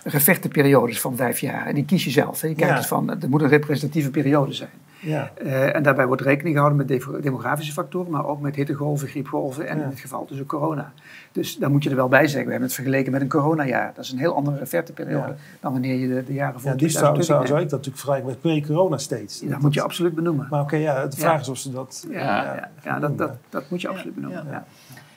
[0.05, 1.67] gevechtenperiodes van vijf jaar.
[1.67, 2.41] En die kies je zelf.
[2.41, 2.49] Hè.
[2.49, 2.77] Je kijkt Ja.
[2.79, 4.71] dus van, het moet een representatieve periode zijn.
[5.03, 5.31] Ja.
[5.35, 9.77] Eh, en daarbij wordt rekening gehouden met demografische factoren, maar ook met hittegolven, griepgolven en
[9.79, 9.83] Ja.
[9.83, 10.93] in dit geval dus ook corona.
[11.33, 12.45] Dus daar moet je er wel bij zeggen.
[12.45, 13.93] We hebben het vergeleken met een coronajaar.
[13.95, 15.35] Dat is een heel andere referteperiode Ja.
[15.61, 17.97] dan wanneer je de, de jaren voor Ja, die zou, 2020 zou, ik dat natuurlijk
[17.97, 19.41] vergelijken met pre-corona steeds.
[19.41, 20.47] Dat moet je absoluut benoemen.
[20.51, 21.41] Maar oké, ja, de vraag Ja.
[21.41, 22.07] is of ze dat...
[22.11, 22.45] Ja, Ja.
[22.55, 24.45] ja, ja, dat, dat, dat moet je Ja, absoluut benoemen.
[24.47, 24.51] ja.
[24.53, 24.65] Ja.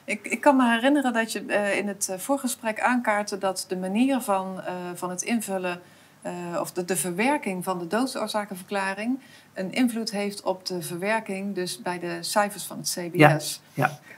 [0.04, 3.76] Ik, ik kan me herinneren dat je eh, in het eh, voorgesprek aankaartte dat de
[3.76, 5.78] manier van, eh, van het invullen
[6.22, 9.18] eh, of de, de verwerking van de doodsoorzakenverklaring
[9.56, 13.60] een invloed heeft op de verwerking, dus bij de cijfers van het CBS.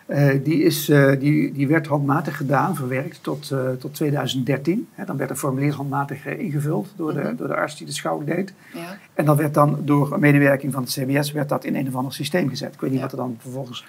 [0.06, 4.88] Eh, die, is, eh, die, die werd handmatig gedaan, verwerkt tot, eh, tot 2013.
[4.94, 7.36] Hè, dan werd een formulier handmatig ingevuld door de, Mhm.
[7.36, 8.52] door de arts die de schouw deed.
[8.74, 8.98] Ja.
[9.14, 12.12] En dat werd dan door medewerking van het CBS werd dat in een of ander
[12.12, 12.74] systeem gezet.
[12.74, 13.04] Ik weet niet Ja.
[13.04, 13.86] wat er dan vervolgens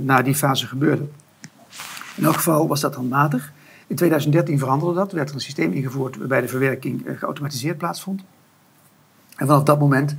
[0.00, 1.04] na die fase gebeurde.
[2.16, 3.52] In elk geval was dat handmatig.
[3.86, 8.22] In 2013 veranderde dat, werd er een systeem ingevoerd waarbij de verwerking geautomatiseerd plaatsvond.
[9.36, 10.16] En vanaf dat moment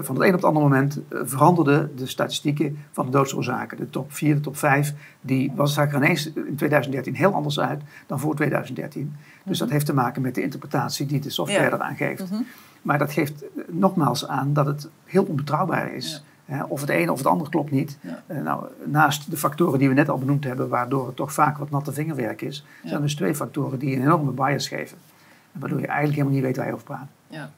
[0.00, 3.76] van het een op het andere moment veranderden de statistieken van de doodsoorzaken.
[3.76, 7.60] De top 4, de top 5, die was, zag er ineens in 2013 heel anders
[7.60, 9.16] uit dan voor 2013.
[9.44, 9.76] Dus dat mhm.
[9.76, 11.72] heeft te maken met de interpretatie die de software ja.
[11.72, 12.30] eraan geeft.
[12.30, 12.42] Mhm.
[12.82, 16.24] Maar dat geeft nogmaals aan dat het heel onbetrouwbaar is.
[16.68, 17.98] of het een of het ander klopt niet.
[18.26, 21.70] nou, naast de factoren die we net al benoemd hebben, waardoor het toch vaak wat
[21.70, 24.98] natte vingerwerk is, zijn er dus twee factoren die een enorme bias geven.
[25.52, 27.08] Waardoor je eigenlijk helemaal niet weet waar je over praat.
[27.32, 27.50] Ja.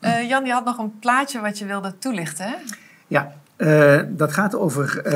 [0.00, 2.54] Uh, Jan, je had nog een plaatje wat je wilde toelichten, hè?
[3.06, 5.12] Ja, uh, dat gaat over uh,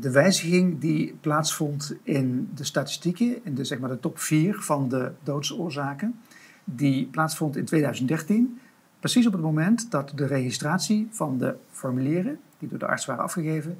[0.00, 4.88] de wijziging die plaatsvond in de statistieken, in de, zeg maar, de top 4 van
[4.88, 6.20] de doodsoorzaken.
[6.64, 8.60] Die plaatsvond in 2013,
[9.00, 13.24] precies op het moment dat de registratie van de formulieren, die door de arts waren
[13.24, 13.78] afgegeven,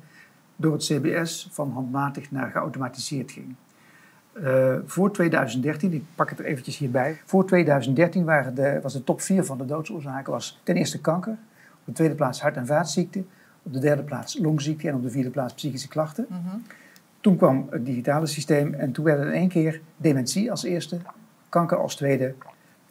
[0.56, 3.54] door het CBS van handmatig naar geautomatiseerd ging.
[4.42, 7.20] Uh, voor 2013, ik pak het er eventjes hierbij.
[7.24, 11.32] Voor 2013 waren de, was de top 4 van de doodsoorzaken was ten eerste kanker,
[11.32, 13.26] op de tweede plaats hart- en vaatziekten,
[13.62, 16.26] op de derde plaats longziekte en op de vierde plaats psychische klachten.
[16.28, 16.56] Mhm.
[17.20, 20.98] Toen kwam het digitale systeem en toen werden in één keer dementie als eerste,
[21.48, 22.34] kanker als tweede,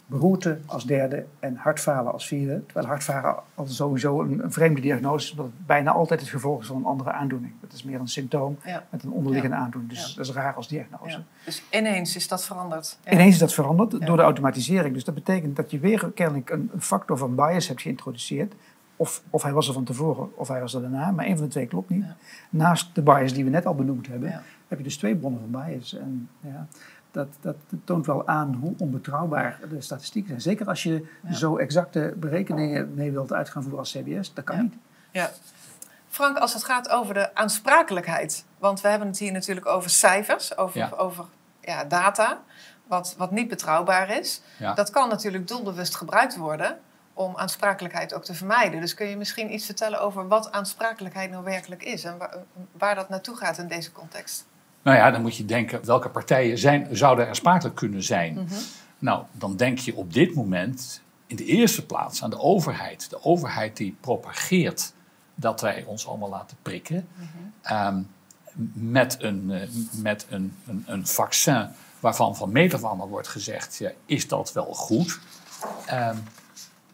[0.07, 2.65] beroerte als derde en hartfalen als vierde.
[2.65, 6.61] Terwijl hartfalen al sowieso een, een, vreemde diagnose is, omdat het bijna altijd het gevolg
[6.61, 7.53] is van een andere aandoening.
[7.61, 8.57] Het is meer een symptoom
[8.89, 9.93] met een onderliggende aandoening.
[9.93, 11.21] Dus dat is raar als diagnose.
[11.45, 12.97] Dus ineens is dat veranderd?
[13.09, 14.93] Ineens is dat veranderd door de automatisering.
[14.93, 18.53] Dus dat betekent dat je weer kennelijk een, een factor van bias hebt geïntroduceerd.
[18.95, 21.45] Of, of hij was er van tevoren of hij was er daarna, maar één van
[21.45, 22.05] de twee klopt niet.
[22.49, 25.61] Naast de bias die we net al benoemd hebben, heb je dus twee bronnen van
[25.61, 25.93] bias.
[25.93, 26.67] En, ja,
[27.11, 30.41] dat, dat, toont wel aan hoe onbetrouwbaar de statistieken zijn.
[30.41, 34.73] Zeker als je zo exacte berekeningen mee wilt uitgaan voeren als CBS, dat kan niet.
[35.11, 35.29] Ja.
[36.09, 40.57] Frank, als het gaat over de aansprakelijkheid, want we hebben het hier natuurlijk over cijfers,
[40.57, 41.25] over, over
[41.61, 42.41] ja, data,
[42.87, 44.41] wat, wat niet betrouwbaar is.
[44.75, 46.79] Dat kan natuurlijk doelbewust gebruikt worden
[47.13, 48.81] om aansprakelijkheid ook te vermijden.
[48.81, 52.37] Dus kun je misschien iets vertellen over wat aansprakelijkheid nou werkelijk is en waar,
[52.71, 54.45] waar dat naartoe gaat in deze context?
[54.87, 58.33] Nou ja, dan moet je denken welke partijen zijn, zouden aansprakelijk kunnen zijn.
[58.33, 58.53] Mhm.
[58.99, 63.09] Nou, dan denk je op dit moment in de eerste plaats aan de overheid.
[63.09, 64.93] De overheid die propageert
[65.35, 67.07] dat wij ons allemaal laten prikken.
[67.13, 67.27] Mhm.
[67.61, 68.01] Ehm,
[68.73, 69.61] met een, uh,
[70.01, 71.67] met een, een, een, vaccin
[71.99, 75.19] waarvan van meet af aan wordt gezegd: ja, is dat wel goed?
[75.91, 76.23] Um,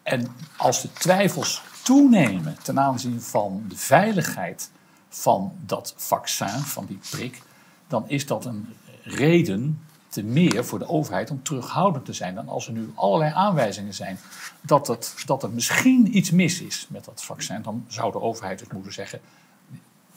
[0.04, 0.28] en
[0.58, 4.72] als de twijfels toenemen ten aanzien van de veiligheid
[5.10, 7.42] van dat vaccin, van die prik,
[7.88, 8.68] dan is dat een
[9.04, 13.32] reden te meer voor de overheid om terughoudend te zijn dan als er nu allerlei
[13.34, 14.20] aanwijzingen zijn
[14.62, 17.62] dat, het, dat er misschien iets mis is met dat vaccin.
[17.62, 19.20] Dan zou de overheid dus moeten zeggen,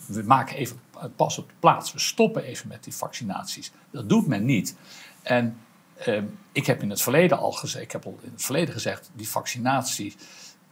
[0.06, 0.80] we maken even
[1.16, 3.72] pas op de plaats, we stoppen even met die vaccinaties.
[3.90, 4.76] Dat doet men niet.
[5.22, 5.56] En
[5.96, 9.10] Ehm, ik heb in het verleden al gezegd, ik heb al in het verleden gezegd,
[9.14, 9.28] die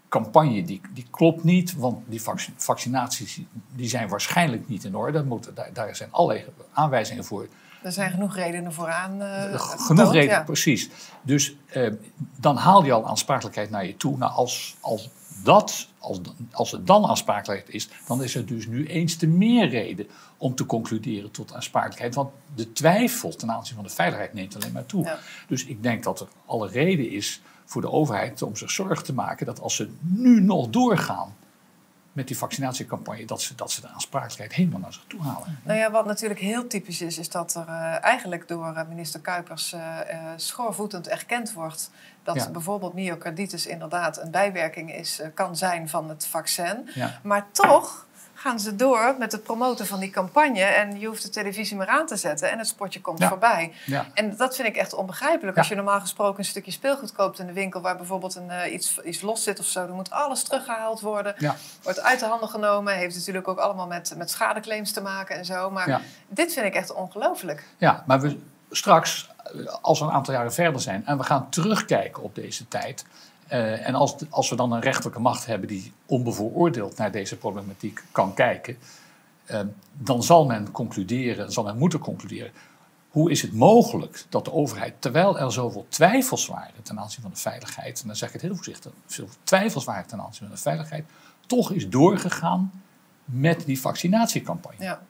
[0.09, 2.23] vaccinatiecampagne die, die klopt niet, want die
[2.57, 3.41] vaccinaties
[3.77, 5.25] die zijn waarschijnlijk niet in orde.
[5.25, 7.49] Moeten, daar, daar zijn allerlei aanwijzingen voor.
[7.83, 9.23] Er zijn genoeg redenen voor aan.
[9.23, 10.91] Uh, genoeg redenen, precies.
[11.23, 11.95] Dus ehm,
[12.37, 14.17] dan haal je al aansprakelijkheid naar je toe.
[14.17, 15.11] Nou, als, als
[15.43, 16.21] dat, als,
[16.53, 20.55] als het dan aansprakelijkheid is, dan is er dus nu eens te meer reden om
[20.55, 22.15] te concluderen tot aansprakelijkheid.
[22.15, 25.17] Want de twijfel ten aanzien van de veiligheid neemt alleen maar toe.
[25.49, 29.15] Dus ik denk dat er alle reden is voor de overheid om zich zorgen te
[29.15, 31.35] maken dat als ze nu nog doorgaan
[32.15, 35.59] met die vaccinatiecampagne, dat ze, dat ze de aansprakelijkheid helemaal naar zich toe halen.
[35.63, 39.21] Nou ja, wat natuurlijk heel typisch is, is dat er uh, eigenlijk door uh, minister
[39.21, 39.99] Kuipers uh,
[40.37, 41.91] schoorvoetend erkend wordt
[42.23, 46.89] dat bijvoorbeeld myocarditis inderdaad een bijwerking is, kan zijn van het vaccin.
[47.23, 48.04] Maar toch
[48.45, 50.63] gaan ze door met het promoten van die campagne.
[50.63, 53.73] En je hoeft de televisie maar aan te zetten en het spotje komt voorbij.
[53.87, 54.07] Ja.
[54.15, 55.59] En dat vind ik echt onbegrijpelijk.
[55.59, 57.81] Als je normaal gesproken een stukje speelgoed koopt in de winkel...
[57.81, 59.87] waar bijvoorbeeld een, uh, iets, iets los zit of zo...
[59.87, 61.35] dan moet alles teruggehaald worden.
[61.83, 62.95] Wordt uit de handen genomen.
[62.95, 65.71] Heeft natuurlijk ook allemaal met, met schadeclaims te maken en zo.
[65.71, 67.65] Maar dit vind ik echt ongelooflijk.
[67.79, 68.39] Ja, maar we,
[68.71, 69.31] straks,
[69.81, 71.07] als we een aantal jaren verder zijn...
[71.07, 73.05] en we gaan terugkijken op deze tijd...
[73.55, 78.03] Uh, en als, als we dan een rechterlijke macht hebben die onbevooroordeeld naar deze problematiek
[78.13, 78.77] kan kijken,
[79.51, 79.61] uh,
[79.93, 82.53] dan zal men concluderen, zal men moeten concluderen,
[83.11, 87.31] hoe is het mogelijk dat de overheid, terwijl er zoveel twijfels waren ten aanzien van
[87.31, 90.57] de veiligheid, en dan zeg ik het heel voorzichtig, veel twijfels waren ten aanzien van
[90.57, 91.05] de veiligheid,
[91.47, 92.83] toch is doorgegaan
[93.25, 94.85] met die vaccinatiecampagne.
[94.85, 95.03] Ja.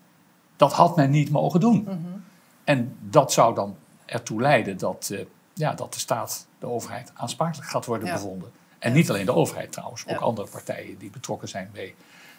[0.57, 1.77] Dat had men niet mogen doen.
[1.77, 2.25] Mm -hmm.
[2.65, 5.21] En dat zou dan ertoe leiden dat, uh,
[5.55, 8.53] ja, dat de staat de overheid aansprakelijk gaat worden bevonden.
[8.79, 11.95] En niet alleen de overheid trouwens, ook andere partijen die betrokken zijn bij,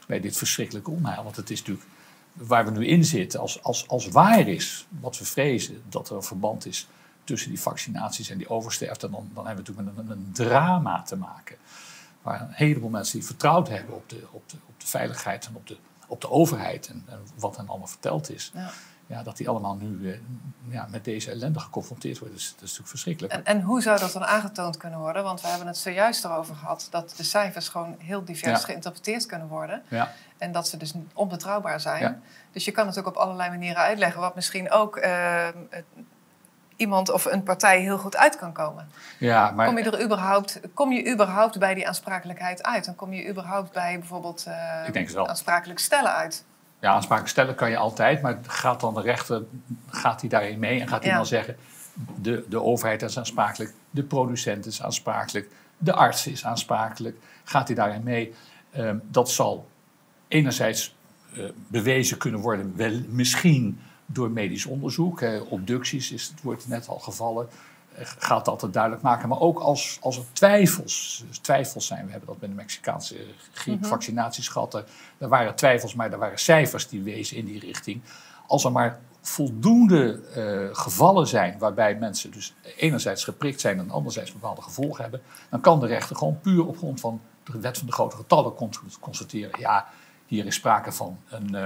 [0.07, 1.23] bij dit verschrikkelijke onheil.
[1.23, 1.87] Want het is natuurlijk
[2.33, 6.15] waar we nu in zitten, als, als, als waar is wat we vrezen, dat er
[6.15, 6.87] een verband is
[7.23, 11.01] tussen die vaccinaties en die oversterfte, dan, dan hebben we natuurlijk met een, een drama
[11.01, 11.57] te maken.
[12.21, 15.55] waar een heleboel mensen die vertrouwd hebben op de, op de, op de veiligheid en
[15.55, 18.51] op de, op de overheid en, en wat hen allemaal verteld is.
[18.53, 18.71] Ja
[19.07, 20.17] ja, dat die allemaal nu uh,
[20.67, 22.37] ja, met deze ellende geconfronteerd worden.
[22.37, 23.33] Dus, dat is natuurlijk verschrikkelijk.
[23.33, 25.23] En, en, hoe zou dat dan aangetoond kunnen worden?
[25.23, 29.47] Want we hebben het zojuist erover gehad dat de cijfers gewoon heel divers geïnterpreteerd kunnen
[29.47, 29.83] worden.
[29.87, 30.11] Ja.
[30.37, 32.23] En dat ze dus onbetrouwbaar zijn.
[32.51, 35.47] Dus je kan het ook op allerlei manieren uitleggen, wat misschien ook uh,
[36.75, 38.89] iemand of een partij heel goed uit kan komen.
[39.19, 39.67] Ja, maar...
[39.67, 42.85] kom, je er überhaupt, kom je überhaupt bij die aansprakelijkheid uit?
[42.85, 46.45] Dan kom je überhaupt bij bijvoorbeeld uh, aansprakelijk stellen uit?
[46.85, 49.43] Ja, aansprakelijk stellen kan je altijd, maar gaat dan de rechter
[49.89, 51.55] gaat hij daarin mee en gaat hij dan zeggen:
[52.21, 57.17] de, de overheid is aansprakelijk, de producent is aansprakelijk, de arts is aansprakelijk.
[57.43, 58.33] Gaat hij daarin mee?
[58.71, 59.67] Ehm, dat zal
[60.27, 60.95] enerzijds
[61.33, 65.21] uh, bewezen kunnen worden, wel, misschien door medisch onderzoek.
[65.21, 67.47] Uh, obducties is het woord net al gevallen
[67.97, 69.29] gaat dat het duidelijk maken.
[69.29, 72.05] Maar ook als, als er twijfels, twijfels zijn.
[72.05, 73.15] We hebben dat bij de Mexicaanse
[73.51, 74.73] griep, mm vaccinaties gehad.
[75.17, 78.01] Er, waren twijfels, maar er waren cijfers die wezen in die richting.
[78.47, 84.31] Als er maar voldoende uh, gevallen zijn waarbij mensen dus enerzijds geprikt zijn en anderzijds
[84.31, 87.87] bepaalde gevolgen hebben, dan kan de rechter gewoon puur op grond van de wet van
[87.87, 88.53] de grote getallen
[88.99, 89.59] constateren.
[89.59, 89.87] Ja,
[90.25, 91.65] hier is sprake van een, uh,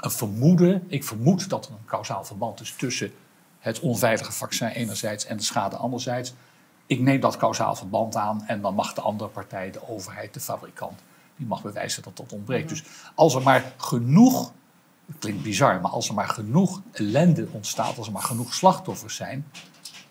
[0.00, 0.84] een vermoeden.
[0.88, 3.12] Ik vermoed dat er een kausaal verband is tussen
[3.58, 6.34] het onveilige vaccin enerzijds en de schade anderzijds.
[6.86, 10.40] Ik neem dat kausaal verband aan en dan mag de andere partij, de overheid, de
[10.40, 11.00] fabrikant,
[11.36, 12.64] die mag bewijzen dat dat ontbreekt.
[12.64, 12.74] Mhm.
[12.74, 14.52] Dus als er maar genoeg,
[15.06, 19.16] het klinkt bizar, maar als er maar genoeg ellende ontstaat, als er maar genoeg slachtoffers
[19.16, 19.46] zijn,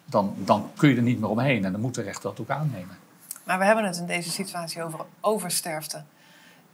[0.06, 2.50] dan, dan kun je er niet meer omheen en dan moet de rechter dat ook
[2.50, 2.98] aannemen.
[3.44, 6.04] Maar we hebben het in deze situatie over oversterfte.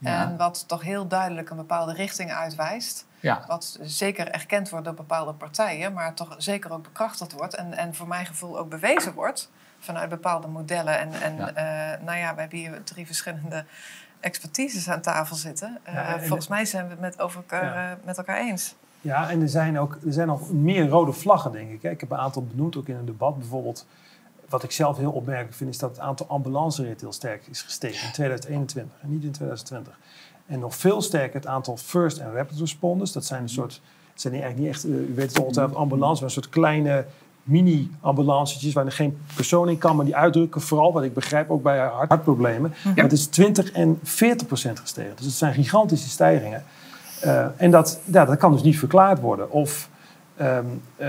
[0.02, 3.06] En wat toch heel duidelijk een bepaalde richting uitwijst.
[3.24, 3.44] Ja.
[3.46, 7.54] Wat zeker erkend wordt door bepaalde partijen, maar toch zeker ook bekrachtigd wordt.
[7.54, 10.98] En, en voor mijn gevoel ook bewezen wordt vanuit bepaalde modellen.
[10.98, 13.64] En, en eh, nou ja, we hebben hier drie verschillende
[14.20, 15.78] expertises aan tafel zitten.
[15.88, 18.74] Uh, volgens mij zijn we het met, over elkaar, uh, met elkaar eens.
[19.00, 21.82] Ja, en er zijn ook er zijn nog meer rode vlaggen, denk ik.
[21.82, 23.38] Ik heb een aantal benoemd, ook in een debat.
[23.38, 23.86] Bijvoorbeeld,
[24.48, 28.06] wat ik zelf heel opmerkelijk vind, is dat het aantal ambulanceritten heel sterk is gestegen
[28.06, 29.98] in 2021 en niet in 2020.
[30.46, 33.12] En nog veel sterker het aantal first en rapid responders.
[33.12, 33.80] Dat zijn een soort,
[34.12, 37.04] het zijn eigenlijk niet echt, uh, u weet het ongetwijfeld, ambulance, maar een soort kleine
[37.42, 41.62] mini-ambulancetjes waar er geen persoon in kan, maar die uitdrukken vooral, wat ik begrijp, ook
[41.62, 42.74] bij hartproblemen.
[42.94, 43.02] Ja.
[43.02, 45.16] Dat is 20 en 40 procent gestegen.
[45.16, 46.64] Dus het zijn gigantische stijgingen.
[47.24, 49.50] Uh, en dat, ja, dat kan dus niet verklaard worden.
[49.50, 49.88] Of
[50.40, 51.08] um, uh,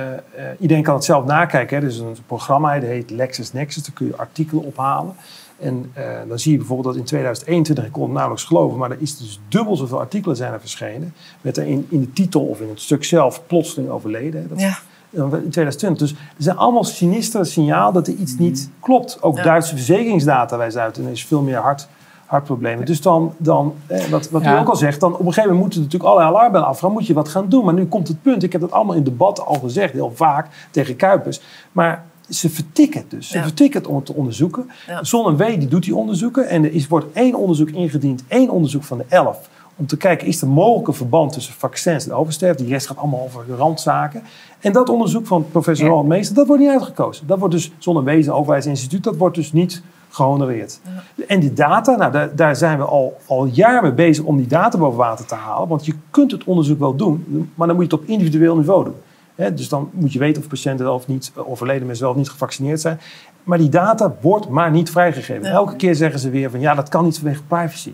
[0.60, 1.78] iedereen kan het zelf nakijken.
[1.78, 1.84] Hè.
[1.84, 3.84] Er is een programma, dat heet LexisNexis.
[3.84, 5.16] Daar kun je artikelen ophalen.
[5.60, 8.92] En uh, dan zie je bijvoorbeeld dat in 2021, ik kon het nauwelijks geloven, maar
[8.92, 11.14] er is dus dubbel zoveel artikelen zijn er verschenen.
[11.42, 14.48] Met er in, in de titel of in het stuk zelf plotseling overleden.
[14.50, 14.78] Dat, ja.
[15.12, 16.08] In 2020.
[16.08, 18.44] Dus er zijn allemaal sinistere signaal dat er iets mhm.
[18.44, 19.22] niet klopt.
[19.22, 20.98] Ook Duitse verzekeringsdata wijzen uit.
[20.98, 21.88] En er is veel meer hart,
[22.26, 22.86] hartproblemen.
[22.86, 25.62] Dus dan, dan eh, wat, wat u ook al zegt, dan op een gegeven moment
[25.62, 26.92] moeten natuurlijk alle alarmbellen afgaan.
[26.92, 27.66] Moet je wat gaan doen.
[27.66, 28.44] Maar nu komt het punt.
[28.44, 31.42] Ik heb dat allemaal in debat al gezegd, heel vaak tegen Kuipers.
[31.72, 33.30] Maar ze vertikken het dus.
[33.30, 34.70] Ze vertikken het om het te onderzoeken.
[34.88, 35.04] Ja.
[35.04, 36.48] Zon W die doet die onderzoeken.
[36.48, 39.50] En er is, wordt één onderzoek ingediend, één onderzoek van de elf.
[39.78, 42.64] Om te kijken, is er mogelijk een verband tussen vaccins en oversterfte?
[42.64, 44.24] Die rest gaat allemaal over randzaken.
[44.60, 47.28] En dat onderzoek van professor Roland Meester, dat wordt niet uitgekozen.
[47.28, 50.80] Dat wordt dus zonder wezen overheidsinstituut, dat wordt dus niet gehonoreerd.
[51.28, 54.48] En die data, nou, daar, daar, zijn we al, al jaren mee bezig om die
[54.48, 55.68] data boven water te halen.
[55.68, 58.84] Want je kunt het onderzoek wel doen, maar dan moet je het op individueel niveau
[58.84, 58.96] doen
[59.36, 62.20] dus dan moet je weten of patiënten wel of niet, eh, overleden mensen wel of
[62.20, 63.00] niet gevaccineerd zijn.
[63.44, 65.46] Maar die data wordt maar niet vrijgegeven.
[65.46, 67.94] Elke keer zeggen ze weer van ja, dat kan niet vanwege privacy.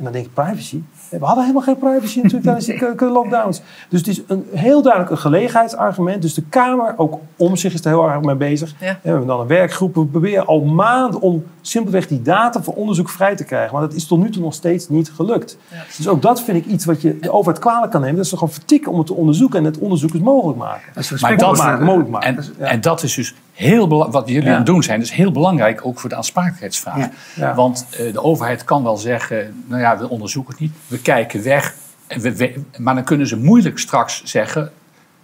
[0.00, 0.82] En dan denk ik, privacy?
[1.08, 3.60] We hadden helemaal geen privacy natuurlijk tijdens de lockdowns.
[3.88, 6.22] Dus het is een, heel duidelijk een gelegenheidsargument.
[6.22, 8.74] Dus de Kamer, ook om zich is er heel erg mee bezig.
[8.78, 9.94] We hebben dan een werkgroep.
[9.94, 13.72] We proberen al maanden om simpelweg die data voor onderzoek vrij te krijgen.
[13.72, 15.58] Maar dat is tot nu toe nog steeds niet gelukt.
[15.96, 18.16] Dus ook dat vind ik iets wat je de overheid kwalijk kan nemen.
[18.16, 20.92] Dat ze gewoon vertikken om het te onderzoeken en het onderzoek is mogelijk maken.
[21.20, 22.36] maar dat, maken, mogelijk maken.
[22.36, 25.86] En, en dat is dus heel wat jullie aan het doen zijn, is heel belangrijk
[25.86, 27.08] ook voor de aansprakelijkheidsvraag.
[27.54, 31.42] Want uh, de overheid kan wel zeggen, nou ja, we onderzoeken het niet, we kijken
[31.42, 31.74] weg.
[32.06, 34.72] En we, maar dan kunnen ze moeilijk straks zeggen,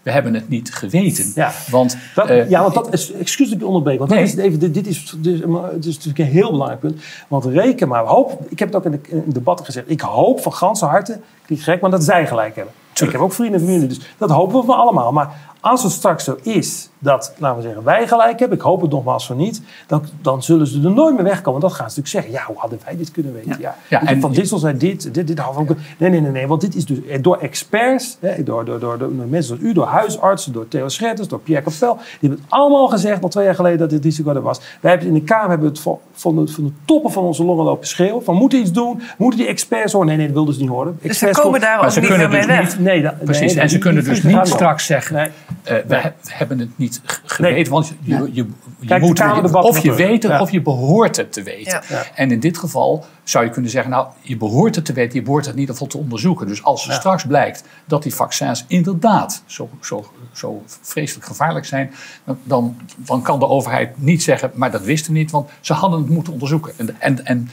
[0.02, 1.32] we hebben het niet geweten.
[1.34, 4.22] Ja, want, dat, uh, ja, want dat is, excuus dat ik onderbreek, want nee.
[4.22, 7.02] is even, dit, dit, is, dit, is natuurlijk een heel belangrijk punt.
[7.28, 10.40] Want reken maar, hoop, ik heb het ook in de, in debatten gezegd, ik hoop
[10.40, 12.74] van ganse harte, klinkt gek, maar dat zij gelijk hebben.
[12.94, 15.12] Ik heb ook vrienden en familie, dus dat hopen we van allemaal.
[15.12, 18.80] Maar als het straks zo is dat, laten we zeggen, wij gelijk hebben, ik hoop
[18.80, 21.60] het nogmaals van niet, dan, dan zullen ze er nooit meer wegkomen.
[21.60, 22.32] Dat gaan ze natuurlijk zeggen.
[22.32, 23.56] Ja, hoe hadden wij dit kunnen weten?
[23.60, 23.74] Ja.
[23.88, 25.76] Ja, en en- van Dissel zei dit, dit, dit hadden we ook.
[25.98, 29.10] Nee, nee, nee, nee, want dit is dus door experts, hè, door, door, door, door
[29.10, 32.88] mensen zoals u, door huisartsen, door Theo Schetters, door Pierre Capel, die hebben het allemaal
[32.88, 34.58] gezegd al twee jaar geleden dat dit risico er was.
[34.80, 37.22] Wij hebben het in de Kamer hebben het van, van, de, van de toppen van
[37.24, 38.24] onze longen lopen schreeuwen.
[38.24, 40.08] Van moeten iets doen, moeten die experts horen.
[40.08, 40.98] Nee, nee, dat wilden ze niet horen.
[41.02, 42.78] Dus ze komen daar ook ze niet kunnen meer mee dus weg.
[42.78, 45.28] Nee, dat, Precies, nee, en ze kunnen dus niet straks zeggen, Nee.
[45.62, 46.85] eh, we he- hebben het niet
[47.24, 48.46] geweten, want je, je, je
[48.86, 50.40] Kijk, moet de of je weet het Ja.
[50.40, 51.82] of je behoort het te weten.
[51.88, 52.04] Ja.
[52.14, 55.22] En in dit geval zou je kunnen zeggen, nou, je behoort het te weten, je
[55.22, 56.46] behoort het ieder geval te onderzoeken.
[56.46, 61.92] Dus als er straks blijkt dat die vaccins inderdaad zo, zo, zo vreselijk gevaarlijk zijn,
[62.24, 65.72] dan- dan, dan kan de overheid niet zeggen, maar dat wisten we niet, want ze
[65.72, 66.72] hadden het moeten onderzoeken.
[66.76, 67.48] En, en, en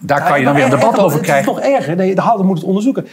[0.00, 1.52] daar kan je dan weer een debat over krijgen.
[1.52, 1.96] Het is nog erger.
[1.96, 3.06] Nee, de hadden moeten het onderzoeken.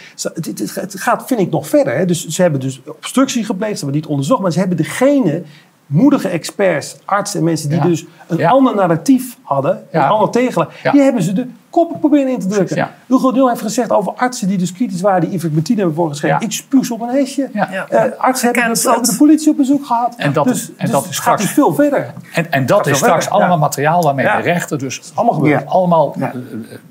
[0.75, 1.97] Het, gaat, vind ik, nog verder.
[1.97, 2.05] Hè.
[2.05, 4.41] Dus ze hebben dus obstructie gepleegd, ze hebben niet onderzocht.
[4.41, 5.43] Maar ze hebben degene,
[5.85, 7.83] moedige experts, artsen en mensen die Ja.
[7.85, 10.91] dus een ander narratief hadden, een ander Ja.
[10.91, 12.75] die hebben ze de koppen proberen in te drukken.
[12.75, 12.91] Ja.
[13.07, 16.37] Hugo de Jong heeft gezegd over artsen die dus kritisch waren, die ivermectine hebben voorgeschreven.
[16.39, 16.45] Ja.
[16.45, 17.49] Ik spuug ze op een hesje.
[17.53, 17.67] Ja.
[17.71, 17.87] Ja.
[17.87, 20.13] Eh, artsen hebben de, hebben de politie op bezoek gehad.
[20.17, 22.13] En dat dus, is- en dus dat is straks- gaat dus veel verder.
[22.33, 23.61] En, en dat Gaat is straks verder, allemaal ja.
[23.61, 24.37] materiaal waarmee Ja.
[24.37, 26.31] de rechter dus allemaal allemaal Ja.
[26.33, 26.39] eh,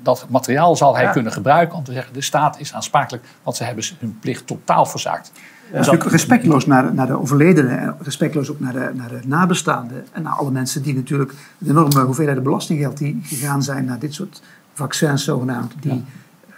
[0.01, 1.11] dat materiaal zal hij Ja.
[1.11, 4.85] kunnen gebruiken om te zeggen de staat is aansprakelijk, want ze hebben hun plicht totaal
[4.85, 5.31] verzaakt.
[5.73, 10.05] Natuurlijk respectloos naar de, naar de overledenen en respectloos ook naar de, naar de nabestaanden.
[10.11, 14.13] En naar alle mensen die natuurlijk de enorme hoeveelheden belastinggeld die gegaan zijn naar dit
[14.13, 14.41] soort
[14.77, 15.73] vaccins zogenaamd.
[15.79, 16.03] Die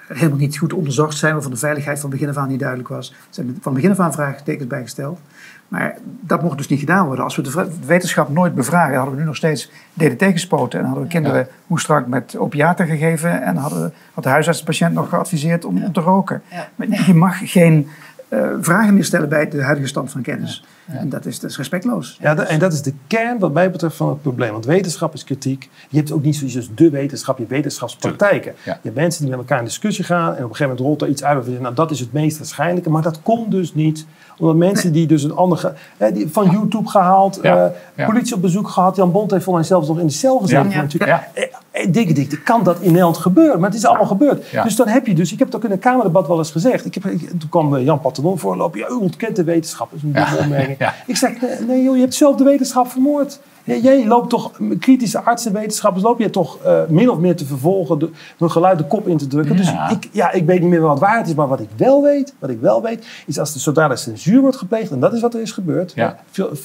[0.07, 3.09] helemaal niet goed onderzocht zijn, waarvan de veiligheid van begin af aan niet duidelijk was.
[3.09, 5.19] Er zijn van begin af aan vraagtekens bijgesteld.
[5.67, 7.23] Maar dat mocht dus niet gedaan worden.
[7.23, 10.79] Als we de wetenschap nooit bevragen, hadden we nu nog steeds DDT gespoten.
[10.79, 13.41] En hadden we kinderen hoe strak met opiaten gegeven.
[13.41, 16.41] En hadden, had de huisarts de patiënt nog geadviseerd om, om te roken.
[16.51, 16.69] Ja.
[16.75, 17.87] Maar je mag geen
[18.29, 20.63] eh, vragen meer stellen bij de huidige stand van kennis.
[20.85, 22.17] En dat is, dat is respectloos.
[22.21, 24.51] Ja, en dat is de kern wat mij betreft van het probleem.
[24.51, 25.69] Want wetenschap is kritiek.
[25.89, 28.53] Je hebt ook niet zoiets als de wetenschap, je hebt wetenschapspraktijken.
[28.63, 28.73] Ja.
[28.73, 31.01] Je hebt mensen die met elkaar in discussie gaan en op een gegeven moment rolt
[31.01, 32.89] er iets uit waarvan je nou dat is het meest waarschijnlijke.
[32.89, 34.05] Maar dat komt dus niet.
[34.39, 38.67] Omdat mensen die dus een andere, hè, die van YouTube gehaald, eh, politie op bezoek
[38.69, 38.95] gehad.
[38.95, 40.65] Jan Bond heeft volgens mij zelfs nog in de cel gezeten.
[40.81, 41.11] Natuurlijk.
[41.11, 41.27] Ja.
[41.33, 43.59] Eh, eh, Dikke dik, kan dat in Nederland gebeuren?
[43.59, 44.43] Maar het is allemaal gebeurd.
[44.63, 46.85] Dus dan heb je dus, ik heb het ook in een Kamerdebat wel eens gezegd.
[46.85, 48.79] Ik heb, ik- toen kwam Jan Pattenon voorlopen.
[48.79, 49.89] Ja, u ontkent de wetenschap.
[49.91, 50.77] Dat is een domme opmerking.
[51.07, 53.39] Ik zeg, nee, nee joh, je hebt zelf de wetenschap vermoord.
[53.77, 57.99] Jij loopt toch, kritische artsen, wetenschappers, loop je toch eh, min of meer te vervolgen,
[58.37, 59.55] door, geluid de kop in te drukken.
[59.55, 59.89] Dus Ja.
[59.89, 62.49] ik, ja, ik weet niet meer wat waard is, maar wat ik wel weet, wat
[62.49, 65.41] ik wel weet, is als er zodra censuur wordt gepleegd, en dat is wat er
[65.41, 66.19] is gebeurd, Ja.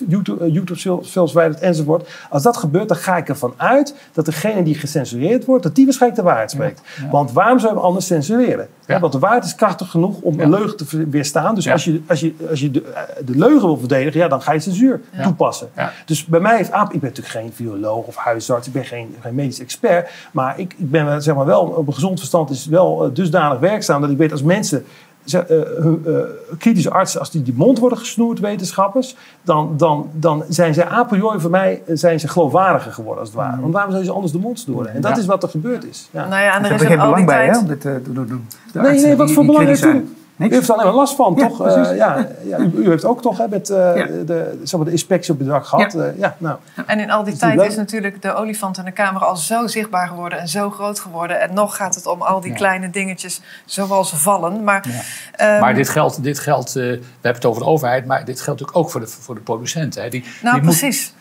[0.08, 2.08] YouTube, eh, YouTube veel, veel verwijderd enzovoort.
[2.30, 5.84] Als dat gebeurt, dan ga ik ervan uit dat degene die gecensureerd wordt, dat die
[5.84, 6.80] waarschijnlijk de waarheid spreekt.
[7.10, 8.68] Want waarom zou je hem anders censureren?
[9.00, 11.54] Want de waarheid is krachtig genoeg om een leugen te weerstaan.
[11.54, 14.42] Dus als je, als je, als je de, eh, de leugen wil verdedigen, ja, dan
[14.42, 15.68] ga je censuur toepassen.
[15.76, 15.92] Ja.
[16.06, 19.14] Dus bij mij heeft Aap, ik ben natuurlijk geen viroloog of huisarts, ik ben geen,
[19.20, 22.50] geen medisch expert, maar ik, ik ben wel, zeg maar wel op een gezond verstand
[22.50, 24.84] is wel eh, dusdanig werkzaam dat ik weet als mensen
[25.24, 30.10] ze- eh, hun, eh, kritische artsen, als die die mond worden gesnoerd, wetenschappers, dan, dan,
[30.12, 33.60] dan zijn ze a priori voor mij eh, zijn ze geloofwaardiger geworden als het ware.
[33.60, 34.92] Want waarom zou je ze anders de mond snoeren?
[34.94, 35.18] En dat Ja.
[35.20, 36.08] is wat er gebeurd is.
[36.10, 36.28] Ja.
[36.28, 38.46] Nou ja, en er is er geen belang bij hè, om dit eh, te doen.
[38.72, 40.14] De Nee, nee, wat voor belang heeft zijn.
[40.36, 40.48] U?
[40.48, 41.66] Heeft er alleen maar last van, Ja, toch?
[41.66, 44.06] Eh, ja, ja, u, u heeft ook toch hè, met eh, Ja.
[44.06, 45.92] de, zeg maar, de inspectie op bedrag gehad.
[45.92, 46.04] Ja.
[46.04, 46.56] Ja, ja nou.
[46.86, 49.66] En in al die Is tijd is natuurlijk de olifant in de kamer al zo
[49.66, 51.40] zichtbaar geworden en zo groot geworden.
[51.40, 52.56] En nog gaat het om al die Ja.
[52.56, 54.64] kleine dingetjes zoals vallen.
[54.64, 54.84] Maar,
[55.32, 58.40] ehm, Maar dit geldt, dit geldt eh, we hebben het over de overheid, maar dit
[58.40, 60.02] geldt natuurlijk ook voor de, voor de producenten.
[60.02, 60.08] Hè.
[60.08, 61.14] Die, nou, die moet- precies.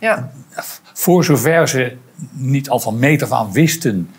[0.00, 0.30] Ja,
[0.94, 1.96] voor zover ze
[2.30, 4.10] niet al van meet af aan wisten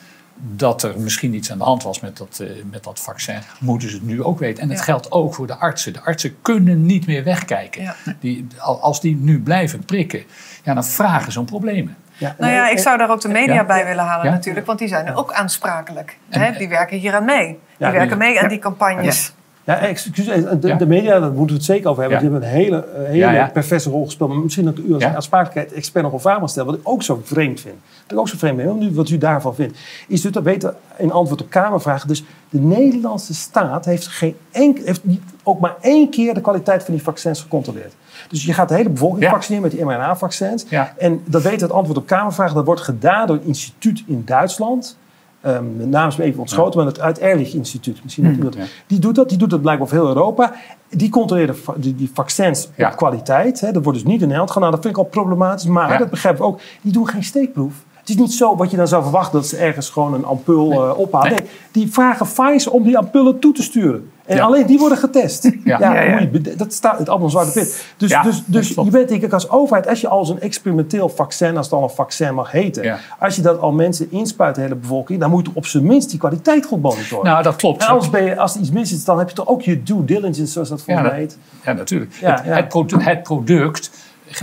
[0.42, 3.90] dat er misschien iets aan de hand was met dat, eh, met dat vaccin, moeten
[3.90, 4.64] ze het nu ook weten.
[4.64, 4.84] En het Ja.
[4.84, 5.94] geldt ook voor de artsen.
[5.94, 7.82] De artsen kunnen niet meer wegkijken.
[7.82, 7.96] Ja.
[8.20, 10.24] Die, al- als die nu blijven prikken,
[10.64, 11.96] ja, dan vragen ze om problemen.
[12.18, 13.66] Ja, nou ja, ik zou daar ook de media Ja.
[13.66, 14.32] bij willen halen Ja.
[14.32, 16.18] natuurlijk, want die zijn er ook aansprakelijk.
[16.30, 16.58] En- hè?
[16.58, 17.48] Die werken hier aan mee.
[17.48, 18.50] Die Ja, die- werken mee aan ja.
[18.50, 19.34] die campagnes.
[19.64, 20.76] Ja, excuus, de, Ja.
[20.76, 22.22] de media, daar moeten we het zeker over hebben.
[22.22, 22.30] Ja.
[22.30, 24.30] Die hebben een hele, eh, hele Ja, perverse rol gespeeld.
[24.30, 25.16] Maar misschien dat u als Ja.
[25.16, 26.70] aansprakelijkheid-expert nog een vraag mag stellen.
[26.70, 27.76] Wat ik ook zo vreemd vind.
[28.04, 29.78] Wat ik ook zo vreemd vind, nu wat u daarvan vindt.
[30.08, 32.08] Is dat weten in antwoord op Kamervragen.
[32.08, 36.84] Dus de Nederlandse staat heeft, geen enkel, heeft niet, ook maar één keer de kwaliteit
[36.84, 37.94] van die vaccins gecontroleerd.
[38.30, 40.66] Dus je gaat de hele bevolking vaccineren met die mRNA-vaccins.
[40.98, 42.56] En dat weten het antwoord op Kamervragen.
[42.56, 44.98] Dat wordt gedaan door een instituut in Duitsland.
[45.42, 48.04] Ehm de naam is me even ontschoten, maar het uit Ehrlich Instituut.
[48.04, 48.56] Misschien dat.
[48.56, 48.64] Ja.
[48.88, 50.54] Die doet dat, die doet dat blijkbaar over heel Europa.
[50.90, 51.10] Die
[51.56, 52.90] va- die, die vaccins Ja.
[52.90, 53.60] op kwaliteit.
[53.60, 53.72] Hè.
[53.72, 54.70] Dat wordt dus niet in Nederland gedaan.
[54.70, 55.66] Nou, dat vind ik al problematisch.
[55.66, 57.74] Maar, dat begrijp ik ook, die doen geen steekproef.
[58.02, 60.70] Het is niet zo wat je dan zou verwachten dat ze ergens gewoon een ampul
[60.70, 60.96] nee.
[60.96, 61.30] ophalen.
[61.30, 61.50] Nee.
[61.72, 64.12] die vragen Pfizer om die ampullen toe te sturen.
[64.26, 65.50] En alleen die worden getest.
[65.64, 65.94] Ja.
[65.94, 67.86] ja, dat staat het allemaal zwarte pit.
[67.98, 71.58] Dus, dus, dus je bent denk ik als overheid, als je al zo'n experimenteel vaccin,
[71.58, 74.76] als het al een vaccin mag heten, als je dat al mensen inspuit, de hele
[74.76, 77.26] bevolking, dan moet je op zijn minst die kwaliteit goed monitoren.
[77.26, 77.82] Nou, dat klopt.
[77.82, 79.84] En als, ben je, als er iets mis is, dan heb je toch ook je
[79.84, 81.38] due diligence, zoals dat voor mij heet.
[81.66, 82.12] Ja, natuurlijk.
[82.20, 83.92] Het, het, product, het product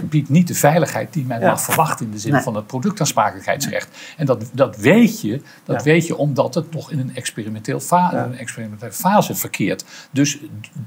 [0.02, 3.96] biedt niet de veiligheid die men mag verwachten in de zin van het productaansprakelijkheidsrecht.
[4.16, 8.38] En dat, dat, weet je, dat weet je omdat het nog in een, experimenteel een
[8.38, 9.84] experimentele fase verkeert.
[10.10, 10.38] Dus,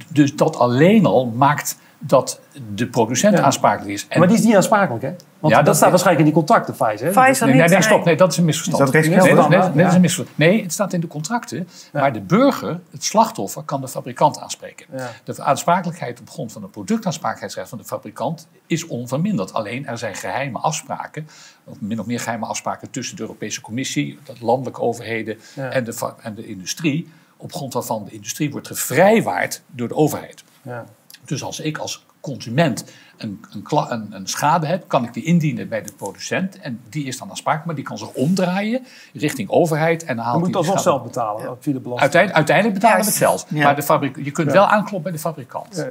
[0.08, 2.40] dus dat alleen al maakt dat
[2.76, 4.06] de producent aansprakelijk is.
[4.08, 5.14] En maar die is niet aansprakelijk, hè?
[5.40, 7.10] Want ja, dat, staat waarschijnlijk in die contracten, Pfizer.
[7.10, 8.06] Pfizer nee, nee, nee, stop.
[8.06, 8.94] Nee, dat is een misverstand.
[8.94, 10.38] Is dat nee, nee, nee, is een misverstand.
[10.38, 11.68] Nee, het staat in de contracten.
[11.94, 14.86] Maar de burger, het slachtoffer, kan de fabrikant aanspreken.
[15.24, 19.54] De aansprakelijkheid op grond van het productaansprakelijkheidsrecht van de fabrikant is onverminderd.
[19.54, 21.28] Alleen er zijn geheime afspraken,
[21.64, 26.14] of min of meer geheime afspraken tussen de Europese Commissie, de landelijke overheden en, de,
[26.22, 27.12] en de industrie.
[27.38, 30.44] Op grond waarvan de industrie wordt gevrijwaard door de overheid.
[30.62, 30.86] Ja.
[31.32, 32.86] Dus als ik als consument
[33.18, 36.60] een, een, een, schade heb, kan ik die indienen bij de producent.
[36.60, 40.04] En die is dan aansprakelijk, maar die kan zich omdraaien richting overheid.
[40.04, 41.56] En dan haalt je moet dat wel zelf betalen, ja.
[41.60, 42.00] via de belasting.
[42.02, 43.52] Uiteindelijk, uiteindelijk betalen we het zelf.
[43.52, 45.88] Maar de fabriek, je kunt wel aankloppen bij de fabrikant.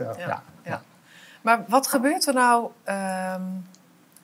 [0.65, 0.83] Ja,
[1.41, 3.43] Maar wat gebeurt er nou, ehm,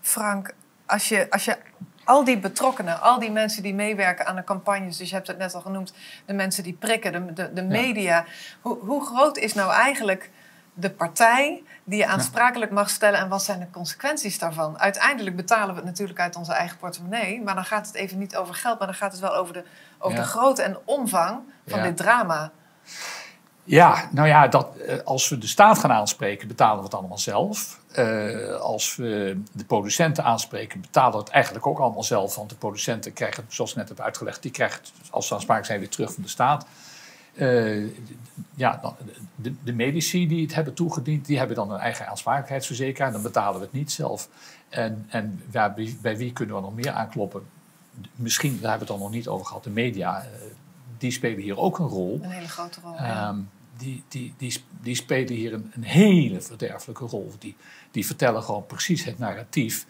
[0.01, 0.55] Frank,
[0.87, 1.57] als je, als je
[2.05, 5.39] al die betrokkenen, al die mensen die meewerken aan de campagnes, dus je hebt het
[5.39, 5.93] net al genoemd,
[6.25, 8.25] de mensen die prikken, de, de, de media.
[8.61, 10.31] Hoe, hoe groot is nou eigenlijk
[10.79, 14.79] de partij die je aansprakelijk mag stellen en wat zijn de consequenties daarvan?
[14.79, 18.37] Uiteindelijk betalen we het natuurlijk uit onze eigen portemonnee, maar dan gaat het even niet
[18.37, 19.65] over geld, maar dan gaat het wel over de,
[19.99, 22.51] over de grootte en omvang van dit drama.
[23.65, 27.19] Ja, nou ja, dat, eh, als we de staat gaan aanspreken, betalen we het allemaal
[27.19, 27.81] zelf.
[27.99, 32.35] Uh, als we de producenten aanspreken, betalen we het eigenlijk ook allemaal zelf.
[32.35, 35.81] Want de producenten krijgen, zoals ik net heb uitgelegd, die krijgen als ze aansprakelijk zijn
[35.81, 36.67] weer terug van de staat.
[37.39, 37.91] Uh,
[38.55, 38.95] ja, dan,
[39.35, 43.13] de, de, medici die het hebben toegediend, die hebben dan een eigen aansprakelijkheidsverzekeraar.
[43.13, 44.29] Dan betalen we het niet zelf.
[44.69, 47.43] En, en ja, bij, bij, wie kunnen we nog meer aankloppen?
[48.15, 50.23] Misschien, daar hebben we het dan nog niet over gehad, de media.
[50.23, 50.29] Uh,
[50.99, 52.19] die spelen hier ook een rol.
[52.23, 52.99] Een hele grote rol.
[53.29, 57.33] Um, die, die, die, die, spelen hier een, een, hele verderfelijke rol.
[57.39, 57.57] Die,
[57.91, 59.87] die vertellen gewoon precies het narratief.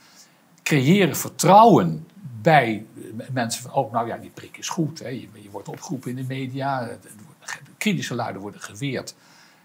[0.62, 2.07] Creëren vertrouwen
[2.42, 2.86] bij
[3.32, 4.99] mensen van, oh nou ja, die prik is goed.
[4.99, 5.09] Hè.
[5.09, 6.88] Je, je wordt opgeroepen in de media
[7.87, 9.14] kritische luiden worden geweerd.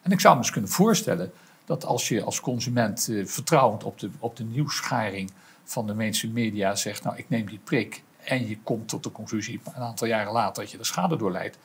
[0.01, 1.32] En ik zou me eens kunnen voorstellen
[1.65, 5.32] dat als je als consument uh, vertrouwend op de, op de nieuwsscharing
[5.63, 9.11] van de mainstream media zegt, nou ik neem die prik en je komt tot de
[9.11, 11.57] conclusie een aantal jaren later dat je er schade door leidt.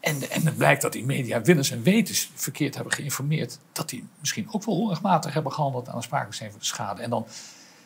[0.00, 4.08] En, en het blijkt dat die media willens en wetens verkeerd hebben geïnformeerd, dat die
[4.18, 7.02] misschien ook wel onrechtmatig hebben gehandeld aan aansprakelijk zijn voor de schade.
[7.02, 7.26] En dan,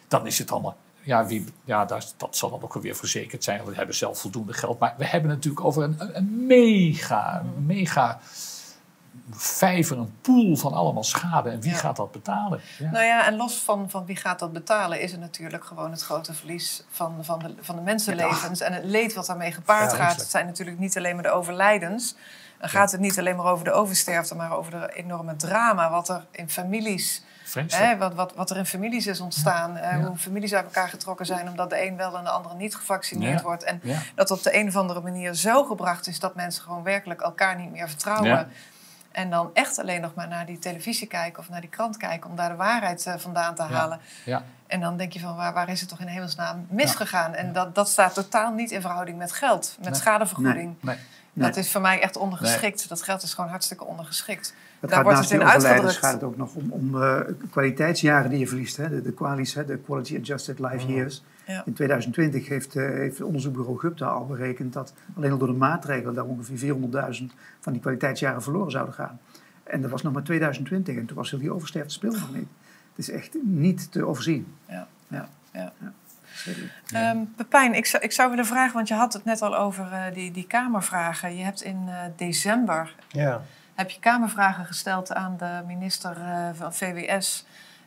[0.08, 3.64] dan is het allemaal ja, wie, ja dat, dat zal dan ook weer verzekerd zijn.
[3.64, 4.78] We hebben zelf voldoende geld.
[4.78, 8.18] Maar we hebben natuurlijk over een, een mega, mega
[9.30, 11.50] vijver, een pool van allemaal schade.
[11.50, 12.60] En wie gaat dat betalen?
[12.78, 12.90] Ja.
[12.90, 15.00] Nou ja, en los van, van wie gaat dat betalen...
[15.00, 18.60] is er natuurlijk gewoon het grote verlies van, van, de, van de mensenlevens...
[18.60, 20.16] en het leed wat daarmee gepaard gaat.
[20.16, 22.14] Het zijn natuurlijk niet alleen maar de overlijdens...
[22.58, 24.34] Dan gaat het niet alleen maar over de oversterfte...
[24.34, 27.22] maar over de enorme drama wat er in families
[27.54, 29.76] Hè, wat, wat, wat er in families is ontstaan.
[29.76, 32.76] Eh, hoe families uit elkaar getrokken zijn omdat de een wel en de andere niet
[32.76, 33.64] gevaccineerd wordt.
[33.64, 33.80] En
[34.14, 37.56] dat op de een of andere manier zo gebracht is dat mensen gewoon werkelijk elkaar
[37.56, 38.48] niet meer vertrouwen.
[39.14, 42.30] En dan echt alleen nog maar naar die televisie kijken of naar die krant kijken
[42.30, 44.00] om daar de waarheid uh, vandaan te halen.
[44.24, 44.42] Ja.
[44.66, 47.34] En dan denk je van waar, waar is het toch in hemelsnaam misgegaan?
[47.34, 50.74] En dat, dat staat totaal niet in verhouding met geld, met schadevergoeding.
[50.80, 50.96] Nee.
[51.32, 52.88] Dat is voor mij echt ondergeschikt.
[52.88, 54.54] Dat geld is gewoon hartstikke ondergeschikt.
[54.84, 55.96] Het Daar wordt het in uitgedrukt.
[55.96, 57.20] gaat het ook nog om, om uh,
[57.50, 58.76] kwaliteitsjaren die je verliest.
[58.76, 58.88] Hè?
[58.88, 59.64] De, de QALY's, hè?
[59.64, 60.92] de Quality Adjusted Life mhm.
[60.92, 61.24] Years.
[61.64, 65.54] In 2020 heeft, uh, heeft het onderzoekbureau Gupta al berekend dat alleen al door de
[65.54, 67.24] maatregelen daar ongeveer 400.000
[67.60, 69.20] van die kwaliteitsjaren verloren zouden gaan.
[69.62, 72.48] En dat was nog maar 2020 en toen was heel die oversterfte speelde nog niet.
[72.94, 74.54] Het is echt niet te overzien.
[74.68, 74.86] Ja.
[75.08, 75.28] ja.
[75.52, 75.72] ja.
[77.12, 79.84] Um, Pepijn, ik zou, ik zou willen vragen, want je had het net al over
[79.92, 81.36] uh, die, die Kamervragen.
[81.36, 83.42] Je hebt in uh, december ja.
[83.74, 87.46] Heb je Kamervragen gesteld aan de minister uh, van VWS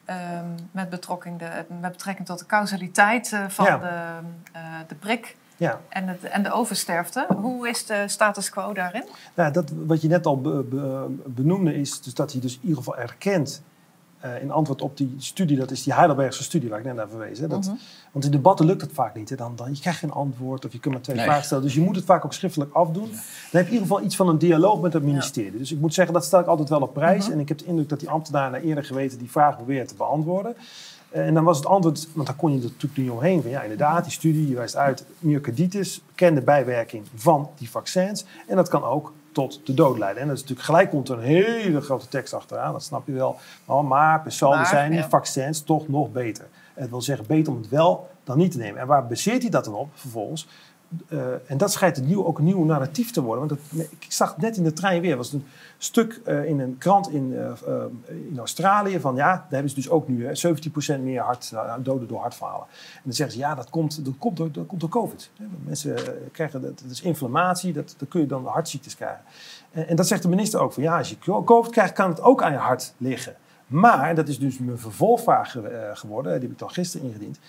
[0.10, 3.78] um, met, betrekking de, met betrekking tot de causaliteit van ja.
[3.78, 4.20] de,
[4.88, 5.36] de prik.
[5.58, 5.80] Ja.
[5.90, 7.28] En, het, en de oversterfte.
[7.36, 9.06] Hoe is de status quo daarin?
[9.34, 12.60] Nou, dat, wat je net al be, be, benoemde is dus dat hij dus in
[12.62, 13.62] ieder geval erkent
[14.26, 17.10] uh, in antwoord op die studie, dat is die Heidelbergse studie waar ik net naar
[17.10, 17.40] verwees.
[17.40, 17.76] Hè, dat, mhm.
[18.12, 19.30] Want in debatten lukt het vaak niet.
[19.30, 19.36] Hè.
[19.36, 21.64] Dan, dan, je krijgt geen antwoord of je kunt maar twee vragen stellen.
[21.64, 23.10] Dus je moet het vaak ook schriftelijk afdoen.
[23.10, 23.20] Dan
[23.52, 25.58] heb je in ieder geval iets van een dialoog met het ministerie.
[25.58, 27.24] Dus ik moet zeggen, dat stel ik altijd wel op prijs.
[27.24, 27.34] Mhm.
[27.34, 29.96] En ik heb de indruk dat die ambtenaren naar eerder geweten die vraag proberen te
[29.96, 30.56] beantwoorden.
[31.10, 33.42] Eh, en dan was het antwoord, want daar kon je er natuurlijk niet omheen.
[33.42, 38.26] Van ja, inderdaad, die studie wijst uit myocarditis, bekende bijwerking van die vaccins.
[38.48, 40.22] En dat kan ook tot de dood leiden.
[40.22, 43.14] En dat is natuurlijk gelijk komt er een hele grote tekst achteraan, dat snap je
[43.14, 43.38] wel.
[43.84, 46.48] Maar personen zijn die vaccins toch nog beter.
[46.74, 48.82] Het wil zeggen, beter om het wel dan niet te nemen.
[48.82, 50.48] En waar baseert hij dat dan op vervolgens?
[51.10, 53.48] Uh, en dat schijnt nieuw, ook een nieuw narratief te worden.
[53.48, 53.60] Want
[54.00, 55.46] ik zag net in de trein weer, was een
[55.78, 57.52] stuk uh, in een krant in, uh,
[58.30, 60.28] in Australië van ja, daar hebben ze dus ook nu
[60.98, 62.66] 17% meer hart, doden door hartfalen.
[62.94, 65.30] En dan zeggen ze ja, dat komt, dat komt, door, dat komt door COVID.
[65.66, 65.96] Mensen
[66.32, 69.22] krijgen, dat, dat is inflammatie, dat, dan kun je dan hartziektes krijgen.
[69.72, 72.22] En, en, dat zegt de minister ook van ja, als je COVID krijgt, kan het
[72.22, 73.36] ook aan je hart liggen.
[73.68, 75.56] Maar, dat is dus mijn vervolgvraag
[75.94, 77.40] geworden, die heb ik dan gisteren ingediend.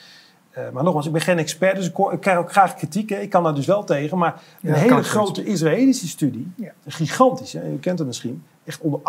[0.59, 3.11] Uh, maar nogmaals, ik ben geen expert, dus ik, ik krijg ook graag kritiek.
[3.11, 3.17] Hè.
[3.17, 4.19] Ik kan daar dus wel tegen.
[4.19, 6.73] Maar een hele grote Israëlische studie, ja.
[6.87, 9.01] gigantisch, hè, u kent het misschien, echt onder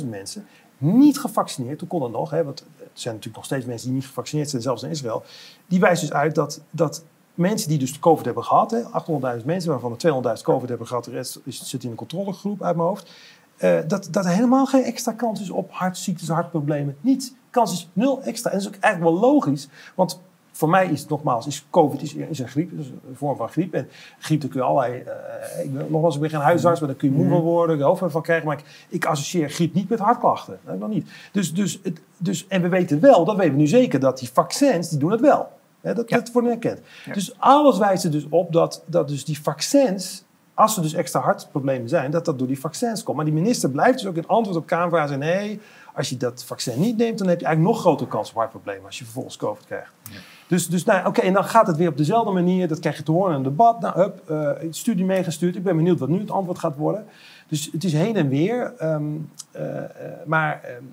[0.00, 0.46] 800.000 mensen,
[0.78, 1.80] niet gevaccineerd.
[1.80, 2.30] Hoe kon dat nog?
[2.30, 2.44] Hè?
[2.44, 5.22] Want er zijn natuurlijk nog steeds mensen die niet gevaccineerd zijn, zelfs in Israël.
[5.66, 7.04] Die wijst dus uit dat, dat
[7.34, 8.84] mensen die dus COVID hebben gehad,
[9.38, 12.76] 800.000 mensen, waarvan er 200.000 COVID hebben gehad, de rest zit in een controlegroep uit
[12.76, 13.10] mijn hoofd.
[13.58, 16.96] Uh, dat, dat er helemaal geen extra kans is op hartziektes, hartproblemen.
[17.00, 17.34] Niet.
[17.50, 18.50] Kans is nul extra.
[18.50, 19.68] En dat is ook eigenlijk wel logisch.
[19.94, 20.20] Want
[20.60, 23.48] voor mij is het nogmaals, is COVID is, is een griep, is een vorm van
[23.48, 23.74] griep.
[23.74, 23.88] En
[24.18, 26.98] griep, daar kun je allerlei, uh, ik ben, nogmaals, ik ben geen huisarts, maar daar
[26.98, 27.46] kun je moe van mhm.
[27.46, 28.46] worden, je hoofd van krijgen.
[28.46, 30.58] Maar ik, ik, associeer griep niet met hartklachten.
[30.64, 31.08] Dat nog niet.
[31.32, 34.30] Dus, dus, het, dus, en we weten wel, dat weten we nu zeker, dat die
[34.32, 35.48] vaccins, die doen het wel.
[35.80, 36.16] He, dat, ja.
[36.16, 36.80] dat wordt erkend.
[37.12, 41.20] Dus alles wijst er dus op dat, dat dus die vaccins als er dus extra
[41.20, 43.16] hartproblemen zijn, dat dat door die vaccins komt.
[43.16, 45.60] Maar die minister blijft dus ook in antwoord op Kamervragen zeggen: nee,
[45.94, 48.84] als je dat vaccin niet neemt, dan heb je eigenlijk nog grotere kans op hartproblemen
[48.84, 49.92] als je vervolgens COVID krijgt.
[50.10, 50.18] Ja.
[50.48, 52.68] Dus, dus nou, oké, en dan gaat het weer op dezelfde manier.
[52.68, 53.80] Dat krijg je te horen in een debat.
[53.80, 55.56] Nou, hup, uh, studie meegestuurd.
[55.56, 57.06] Ik ben benieuwd wat nu het antwoord gaat worden.
[57.48, 58.72] Dus het is heen en weer.
[58.82, 59.62] Um, uh,
[60.26, 60.92] maar um,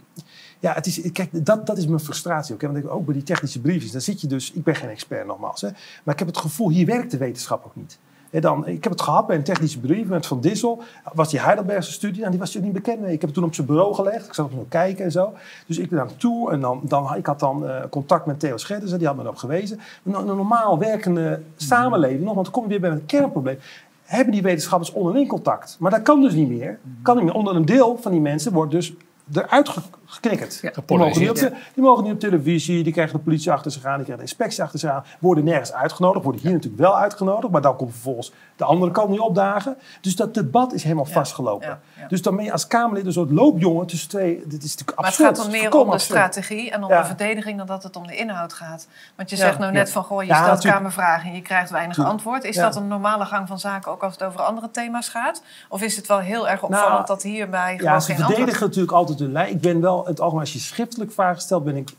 [0.60, 2.62] ja, het is, kijk, dat, dat is mijn frustratie ook.
[2.62, 2.72] Hè?
[2.72, 4.52] Want ook bij die technische briefjes, dan zit je dus...
[4.52, 5.70] Ik ben geen expert nogmaals, hè,
[6.04, 8.00] maar ik heb het gevoel, hier werkt de wetenschap ook niet.
[8.30, 10.82] En dan, ik heb het gehad bij een technische met Van Dissel.
[11.14, 12.20] was die Heidelbergse studie.
[12.20, 13.14] Nou, die was natuurlijk niet bekend.
[13.14, 14.28] Ik heb het toen op zijn bureau gelegd.
[14.28, 15.34] Ik zat op hem kijken en zo.
[15.68, 16.52] Dus ik ben daar naartoe.
[16.52, 18.92] En dan, dan, ik had dan uh, contact met Theo Schedders.
[18.92, 19.80] Die had me erop gewezen.
[20.04, 22.34] Een, een normaal werkende samenleving nog.
[22.34, 23.60] Want dan kom weer bij een kernprobleem
[24.08, 25.78] hebben die wetenschappers onderling contact.
[25.80, 26.80] Maar dat kan dus niet meer.
[27.02, 27.34] Kan niet meer.
[27.34, 28.94] Onder een deel van die mensen wordt dus
[29.34, 29.70] eruit
[30.08, 30.60] geknikkerd.
[30.62, 30.72] Ja.
[30.86, 31.36] Die, mogen niet op
[31.74, 34.30] die mogen niet op televisie, die krijgen de politie achter zich aan, die krijgen de
[34.30, 35.06] inspectie achter zich aan.
[35.20, 39.10] Worden nergens uitgenodigd, worden hier natuurlijk wel uitgenodigd, maar dan komt vervolgens de andere kant
[39.10, 39.78] niet opdagen.
[40.02, 41.80] Dus dat debat is helemaal vastgelopen.
[42.08, 44.44] Dus dan ben je als Kamerlid een soort loopjongen tussen twee.
[44.46, 45.20] Dit is natuurlijk maar absurd.
[45.20, 47.96] Maar het gaat dan meer om de strategie en om de verdediging dan dat het
[47.96, 48.88] om de inhoud gaat.
[49.16, 52.44] Want je zegt nou net van, goh, je stelt Kamervragen en je krijgt weinig antwoord.
[52.44, 55.42] Is dat een normale gang van zaken ook als het over andere thema's gaat?
[55.70, 57.94] Of is het wel heel erg opvallend nou, dat hierbij gewoon.
[57.94, 59.50] Ja, ze verdedigen natuurlijk altijd hun lijn.
[59.50, 61.90] Ik ben wel, het algemeen, als je schriftelijk vragen stelt, ben ik,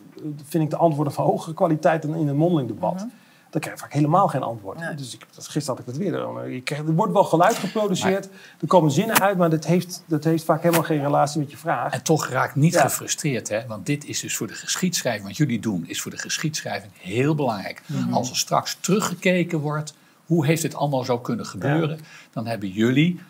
[0.44, 2.94] vind ik de antwoorden van hogere kwaliteit dan in een mondeling debat.
[2.94, 3.06] Mhm
[3.50, 4.78] dan krijg je vaak helemaal geen antwoord.
[4.96, 6.50] Dus ik, gisteren had ik dat weer.
[6.50, 8.28] Je krijgt, er wordt wel geluid geproduceerd,
[8.60, 11.56] er komen zinnen uit, maar dat heeft, dat heeft vaak helemaal geen relatie met je
[11.56, 11.92] vraag.
[11.92, 13.66] En toch raak niet gefrustreerd, hè?
[13.66, 17.34] want dit is dus voor de geschiedschrijving, wat jullie doen, is voor de geschiedschrijving heel
[17.34, 17.82] belangrijk.
[17.86, 18.12] Mhm.
[18.12, 19.94] Als er straks teruggekeken wordt,
[20.26, 22.00] hoe heeft dit allemaal zo kunnen gebeuren,
[22.32, 23.20] dan hebben jullie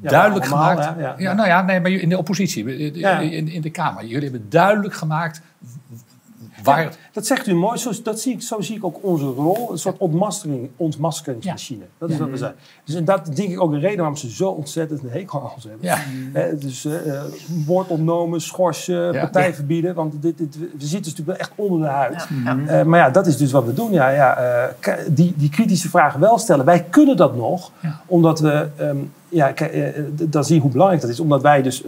[0.00, 0.98] duidelijk gemaakt.
[0.98, 4.04] Ja, ja, nou ja, nee, maar in de oppositie, in, in, de Kamer.
[4.04, 5.42] Jullie hebben duidelijk gemaakt
[7.12, 7.78] dat zegt u mooi.
[7.78, 9.72] Zo, dat zie ik, zo zie ik ook onze rol.
[9.72, 11.84] Een soort ontmaskering, ontmaskeringsmachine.
[11.98, 12.54] Dat is wat we zijn.
[12.84, 15.50] Dus en dat denk ik ook een reden waarom ze zo ontzettend een hekel aan
[15.54, 15.86] ons hebben.
[15.86, 15.98] Ja.
[16.54, 16.94] dus uh,
[17.66, 19.94] woord ontnomen, schorsen, partij verbieden.
[19.94, 22.28] Want dit, dit, we zitten dus natuurlijk wel echt onder de huid.
[22.30, 23.92] Uh, maar ja, dat is dus wat we doen.
[23.92, 24.38] Ja, ja,
[24.82, 26.64] uh, die, die kritische vragen wel stellen.
[26.64, 27.70] Wij kunnen dat nog,
[28.06, 28.68] omdat we...
[28.80, 29.54] Um, ja,
[30.14, 31.20] dan zie je hoe belangrijk dat is.
[31.20, 31.82] Omdat wij dus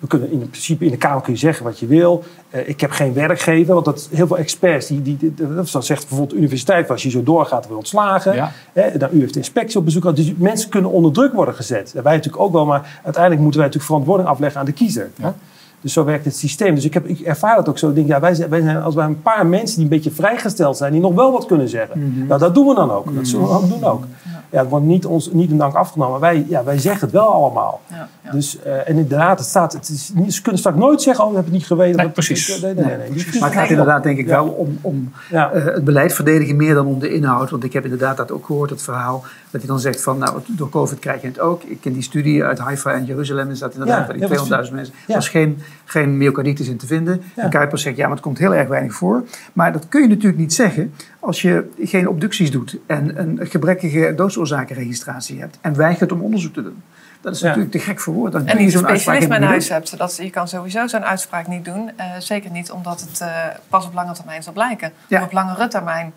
[0.00, 2.24] we kunnen in principe in de Kamer kun je zeggen wat je wil.
[2.50, 6.00] Uh, ik heb geen werkgever, want dat heel veel experts die, die, die dat zegt
[6.00, 8.34] bijvoorbeeld de universiteit, als je zo doorgaat, weer ontslagen.
[8.34, 8.52] Ja.
[8.98, 10.16] dan, u heeft de inspectie op bezoek.
[10.16, 11.92] Dus mensen kunnen onder druk worden gezet.
[11.92, 15.10] wij natuurlijk ook wel, maar uiteindelijk moeten wij natuurlijk verantwoording afleggen aan de kiezer.
[15.16, 15.34] Ja.
[15.80, 16.74] Dus zo werkt het systeem.
[16.74, 17.88] Dus ik, heb, ik ervaar dat ook zo.
[17.88, 20.10] Ik denk, ja, wij zijn, wij zijn als wij een paar mensen die een beetje
[20.10, 21.98] vrijgesteld zijn, die nog wel wat kunnen zeggen.
[22.00, 23.14] Mm Nou, dat doen we dan ook.
[23.14, 24.04] Dat zullen we ook doen ook.
[24.24, 26.20] Ja, het wordt niet, ons, niet een dank afgenomen.
[26.20, 27.80] Wij, ja, wij zeggen het wel allemaal.
[27.86, 28.30] Ja, ja.
[28.30, 31.36] Dus, uh, en inderdaad, het staat, het is, ze kunnen straks nooit zeggen, oh, we
[31.36, 31.96] hebben het niet geweten.
[31.96, 32.60] Nee, precies.
[32.60, 33.40] Nee, nee, nee, nee.
[33.40, 36.86] Maar het gaat inderdaad denk ik wel om, om uh, het beleid verdedigen meer dan
[36.86, 37.50] om de inhoud.
[37.50, 40.40] Want ik heb inderdaad dat ook gehoord, het verhaal, dat hij dan zegt van, nou,
[40.46, 41.62] door COVID krijg je het ook.
[41.62, 44.94] Ik ken die studie uit Haifa en Jeruzalem, is dat inderdaad bij die 200.000 mensen.
[45.06, 47.22] Er was geen, geen myocarditis in te vinden.
[47.36, 49.24] En Kuipers zegt, ja, maar het komt heel erg weinig voor.
[49.52, 54.12] Maar dat kun je natuurlijk niet zeggen als je geen obducties doet en een gebrekkige
[54.16, 56.82] doodsoorzakenregistratie hebt en weigert om onderzoek te doen.
[57.20, 58.32] Dat is natuurlijk te gek voor woord.
[58.32, 59.98] Dan en je zo'n specialist in huis hebt.
[59.98, 61.90] Dat, je kan sowieso zo'n uitspraak niet doen.
[61.98, 63.28] Uh, zeker niet omdat het uh,
[63.68, 64.92] pas op lange termijn zal blijken.
[65.06, 65.22] Ja.
[65.22, 66.12] op langere termijn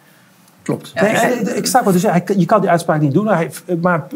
[0.64, 0.92] Klopt.
[0.94, 2.02] Ja, nee, ik snap wat dus
[2.36, 3.30] je kan die uitspraak niet doen.
[3.82, 4.08] Maar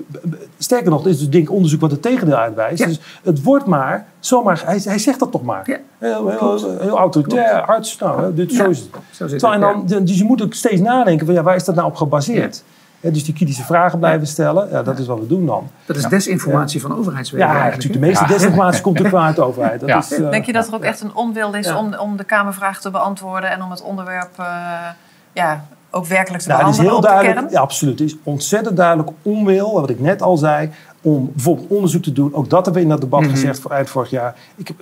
[0.57, 2.85] sterker nog, het is dus denk onderzoek wat het tegendeel uitwijst.
[2.85, 5.61] Dus het wordt maar zomaar, hij, hij zegt dat toch maar.
[5.65, 5.77] Ja.
[5.97, 8.89] Heel, heel, heel autoritair, arts, nou, dit, zo is het.
[9.11, 11.75] Zo zit het dan, Dus je moet ook steeds nadenken van ja, waar is dat
[11.75, 12.63] nou op gebaseerd?
[12.99, 15.69] dus die kritische vragen blijven stellen, ja, dat is wat we doen dan.
[15.85, 17.47] Dat is desinformatie van overheidswegen.
[17.47, 17.93] Ja, natuurlijk.
[17.93, 19.79] De meeste desinformatie komt er uit de overheid.
[19.79, 22.23] Dat is, uh, Denk je dat er ook echt een onwil is om, om de
[22.23, 24.45] Kamervraag te beantwoorden en om het onderwerp uh,
[25.33, 25.65] ja,
[25.97, 26.95] ook werkelijk te nou, behandelen?
[26.95, 27.99] Het is heel duidelijk, ja, absoluut.
[27.99, 30.69] Het is ontzettend duidelijk onwil, wat ik net al zei,
[31.01, 32.33] om bijvoorbeeld onderzoek te doen.
[32.33, 33.29] Ook dat hebben we in dat debat mhm.
[33.29, 34.35] gezegd voor eind vorig jaar.
[34.55, 34.75] Ik, eh,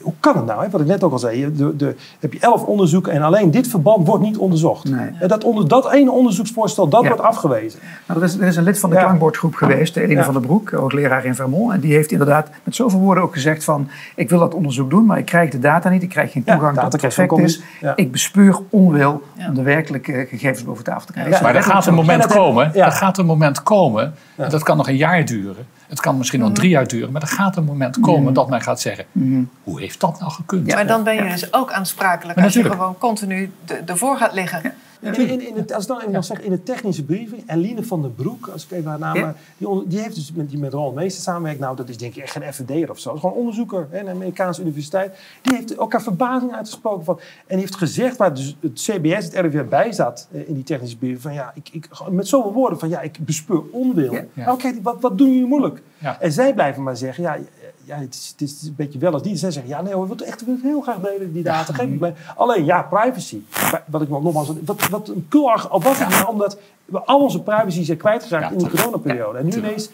[0.00, 0.62] hoe kan het nou?
[0.62, 0.70] Hè?
[0.70, 1.54] Wat ik net ook al zei.
[1.56, 4.90] De, de, heb je elf onderzoeken en alleen dit verband wordt niet onderzocht.
[4.90, 5.10] Nee.
[5.18, 7.80] En dat, onder, dat ene onderzoeksvoorstel, dat wordt afgewezen.
[8.06, 9.02] Nou, er, is, er is een lid van de ja.
[9.02, 11.72] klankbordgroep geweest, Eline van der Broek, ook leraar in Vermont.
[11.72, 13.88] En die heeft inderdaad met zoveel woorden ook gezegd van...
[14.14, 16.02] ik wil dat onderzoek doen, maar ik krijg de data niet.
[16.02, 17.62] Ik krijg geen toegang tot het perfect is.
[17.94, 21.42] Ik bespeur onwil om de werkelijke gegevens boven tafel te krijgen.
[21.42, 24.88] maar er gaat een moment komen, er gaat een moment komen, en dat kan nog
[24.88, 25.59] een jaar duren
[25.90, 26.58] het kan misschien nog mhm.
[26.58, 29.42] drie jaar duren, maar er gaat een moment komen dat men gaat zeggen: mhm.
[29.62, 30.66] hoe heeft dat nou gekund?
[30.66, 33.52] Ja, maar dan ben je dus ook aansprakelijk als je gewoon continu
[33.86, 34.74] ervoor gaat liggen.
[35.00, 38.14] Ja, in, in het, als dan even zeg, in de technische briefing, Eline van den
[38.14, 39.34] Broek, als ik even haar naam, ja.
[39.56, 41.60] die, die, heeft dus met, die met Ronald Meester samenwerkt.
[41.60, 43.08] Nou, dat is denk ik echt geen FVD'er of zo.
[43.08, 45.18] Dat is gewoon onderzoeker, hè, een Amerikaanse universiteit.
[45.42, 47.18] Die heeft elkaar verbazing uitgesproken van.
[47.18, 50.64] En die heeft gezegd, waar dus het CBS, het RIVM bij zat eh, in die
[50.64, 54.18] technische briefing, van ja, ik, ik, met zoveel woorden van ja, ik bespeur onwil.
[54.46, 55.82] Oké, wat, wat doen jullie moeilijk?
[56.20, 57.38] En zij blijven maar zeggen, ja,
[57.84, 59.36] ja, het is, het is een beetje wel als die.
[59.36, 61.72] Zij zeggen, ja, nee, we willen echt heel graag delen die data.
[61.72, 62.14] Probleem.
[62.36, 63.40] Alleen, ja, privacy.
[63.86, 66.24] Wat ik nogmaals, wat, wat een kul op wat ja.
[66.24, 69.38] omdat we al onze privacy zijn kwijtgeraakt in de coronaperiode.
[69.38, 69.88] En nu ineens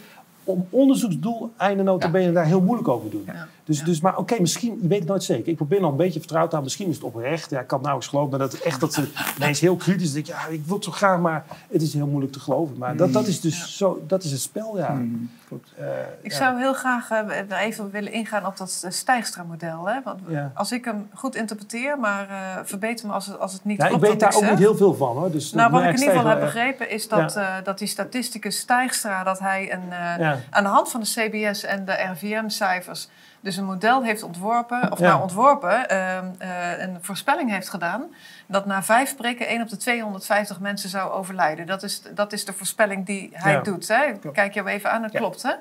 [0.47, 3.29] om onderzoeksdoeleinden nota bene daar heel moeilijk over doen.
[3.65, 5.49] Dus, dus, maar oké, misschien, je weet het nooit zeker.
[5.49, 6.63] Ik probeer nog een beetje vertrouwd aan.
[6.63, 7.51] Misschien is het oprecht.
[7.51, 8.31] Ja, ik kan het nou eens geloven.
[8.31, 10.91] Maar dat het echt dat ze ineens heel kritisch denk ja, ik wil het zo
[10.91, 12.79] graag, maar het is heel moeilijk te geloven.
[12.79, 14.91] Maar dat, dat is dus zo, dat is het spel, ja.
[14.91, 15.31] Mm.
[15.79, 15.87] Uh,
[16.21, 19.89] ik zou heel graag uh, even willen ingaan op dat Stijgstra-model.
[20.05, 20.21] Want
[20.55, 23.87] als ik hem goed interpreteer, maar uh, verbeter me als het, als het niet ja,
[23.87, 24.03] klopt.
[24.03, 25.17] Ik weet daar ook niet heel veel van.
[25.17, 25.31] Hoor.
[25.31, 29.25] Dus nou, wat ik in ieder geval heb begrepen is dat, dat die statisticus Stijgstra...
[29.25, 33.09] dat hij een, aan de hand van de CBS en de RVM-cijfers
[33.47, 38.15] dus een model heeft ontworpen, of nou ontworpen, ehm, uh, een voorspelling heeft gedaan
[38.47, 41.67] dat na vijf prikken 1 op de 250 mensen zou overlijden.
[41.67, 43.89] Dat is, dat is de voorspelling die hij doet.
[43.89, 44.13] Hè?
[44.33, 45.43] Kijk jou even aan, het klopt.
[45.43, 45.53] Hè?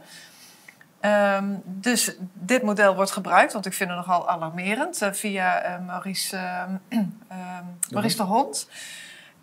[1.37, 5.85] Um, dus dit model wordt gebruikt, want ik vind het nogal alarmerend, uh, via uh,
[5.85, 6.37] Maurice,
[7.91, 8.69] Maurice de Hond.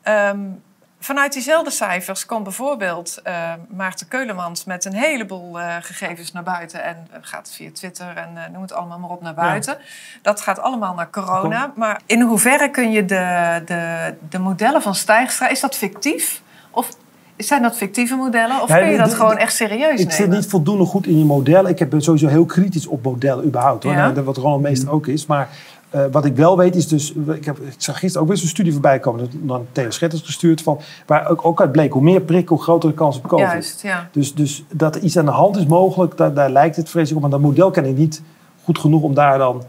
[0.04, 0.62] Um,
[1.04, 6.84] Vanuit diezelfde cijfers komt bijvoorbeeld uh, Maarten Keulemans met een heleboel uh, gegevens naar buiten.
[6.84, 9.78] En uh, gaat via Twitter en noem het allemaal maar op naar buiten.
[10.22, 11.72] Dat gaat allemaal naar corona.
[11.76, 16.42] Maar in hoeverre kun je de, de, de modellen van Stijgstra, is dat fictief?
[16.70, 16.88] Of
[17.36, 18.62] zijn dat fictieve modellen?
[18.62, 20.02] Of kun je dat gewoon echt serieus nemen?
[20.02, 21.76] Ik zit niet voldoende goed in je modellen.
[21.78, 23.82] Ik ben sowieso heel kritisch op modellen überhaupt.
[23.82, 23.92] Hoor.
[23.92, 24.22] Ja.
[24.22, 25.26] Wat Ronald meester ook is.
[25.26, 25.48] Maar
[25.94, 28.48] uh, wat ik wel weet is dus, ik, heb, ik zag gisteren ook weer zo'n
[28.48, 32.20] studie voorbij komen, dan Theo Schetters gestuurd, van, waar ook, ook uit bleek, hoe meer
[32.20, 33.46] prik, hoe grotere kans op COVID.
[33.46, 34.08] Juist, ja.
[34.12, 37.24] Dus, dus dat er iets aan de hand is mogelijk, daar, daar lijkt het vreselijk
[37.24, 37.30] op.
[37.30, 38.22] Maar dat model ken ik niet
[38.64, 39.62] goed genoeg om daar dan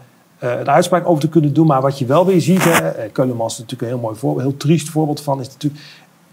[0.43, 1.67] uh, een uitspraak over te kunnen doen.
[1.67, 4.47] Maar wat je wel weer ziet, hè, eh, Keulemans is natuurlijk een heel mooi voorbeeld,
[4.47, 5.83] heel triest voorbeeld van, is natuurlijk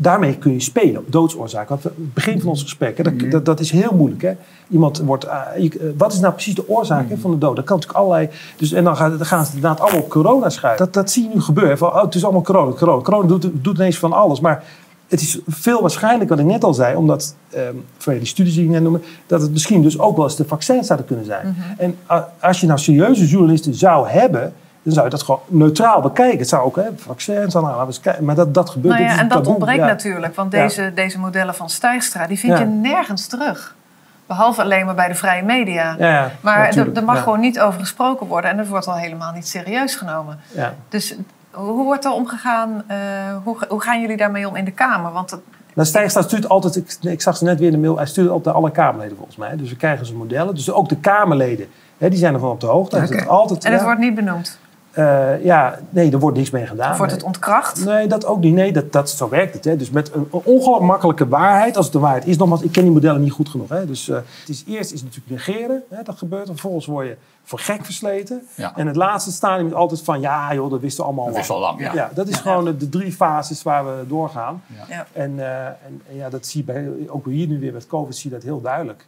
[0.01, 1.68] daarmee kun je spelen op doodsoorzaak.
[1.68, 3.30] Het begin van ons gesprek, hè, dat, mhm.
[3.30, 4.22] dat, dat, is heel moeilijk.
[4.22, 4.32] Hè?
[4.68, 7.20] Iemand wordt, uh, wat is nou precies de oorzaak hè, mhm.
[7.20, 7.57] van de dood?
[7.57, 8.28] Dat kan natuurlijk allerlei.
[8.57, 10.84] Dus, en dan, gaan, dan gaan ze inderdaad allemaal op corona schuiven.
[10.84, 11.78] Dat, dat zie je nu gebeuren.
[11.78, 12.72] Van, oh, het is allemaal corona.
[12.72, 14.40] Corona, corona doet, doet ineens van alles.
[14.40, 14.64] Maar
[15.09, 17.34] het is veel waarschijnlijk, wat ik net al zei, omdat,
[17.98, 20.44] voor die studies die ik net noemde, dat het misschien dus ook wel eens de
[20.44, 21.57] vaccins zouden kunnen zijn.
[21.57, 21.80] Mhm.
[21.80, 21.96] En
[22.40, 26.38] als je nou serieuze journalisten zou hebben dan zou je dat gewoon neutraal bekijken.
[26.38, 27.88] Het zou ook hè, vaccins aan
[28.20, 28.98] maar dat, dat gebeurt.
[28.98, 32.64] Nou ja, en dat ontbreekt natuurlijk, want deze, deze modellen van Stijgstra, die vind je
[32.64, 33.74] nergens terug.
[34.26, 35.96] Behalve alleen maar bij de vrije media.
[36.40, 39.94] Maar er, mag gewoon niet over gesproken worden en het wordt al helemaal niet serieus
[39.94, 40.40] genomen.
[40.88, 41.16] Dus
[41.50, 42.82] hoe wordt er omgegaan?
[42.90, 42.96] Uh,
[43.44, 45.12] hoe, hoe gaan jullie daarmee om in de Kamer?
[45.12, 45.38] Want
[45.74, 48.28] Nou, Stijgstra stuurt altijd, ik, ik, zag ze net weer in de mail, hij stuurt
[48.28, 49.56] altijd naar alle Kamerleden volgens mij.
[49.56, 50.54] Dus we krijgen ze modellen.
[50.54, 51.66] Dus ook de Kamerleden,
[51.98, 52.96] hè, die zijn ervan op de hoogte.
[52.96, 53.26] Okay.
[53.26, 54.58] Altijd, en het wordt niet benoemd?
[54.99, 56.97] Uh, ja, nee, er wordt niks mee gedaan.
[56.97, 57.84] Wordt het ontkracht?
[57.84, 58.55] Nee, dat ook niet.
[58.55, 59.64] Nee, dat, dat, zo werkt het.
[59.64, 59.76] Hè.
[59.76, 62.36] Dus met een, een ongemakkelijke waarheid, als het de waarheid is.
[62.36, 63.68] Nogmaals, ik ken die modellen niet goed genoeg.
[63.68, 63.86] Hè.
[63.86, 65.82] Dus uh, het is, eerst is het natuurlijk negeren.
[65.91, 66.47] Hè, dat gebeurt.
[66.47, 67.16] Vervolgens word je
[67.51, 68.48] voor gek versleten.
[68.55, 68.76] Ja.
[68.76, 70.20] En het laatste stadium is altijd van...
[70.20, 71.80] ja joh, dat wisten we allemaal dat al lang.
[71.80, 71.94] Ja.
[71.94, 74.62] ja dat is gewoon de, de, drie fases waar we doorgaan.
[75.12, 78.16] En, uh, en, en, ja, dat zie je bij, ook hier nu weer met COVID
[78.16, 79.07] zie je dat heel duidelijk.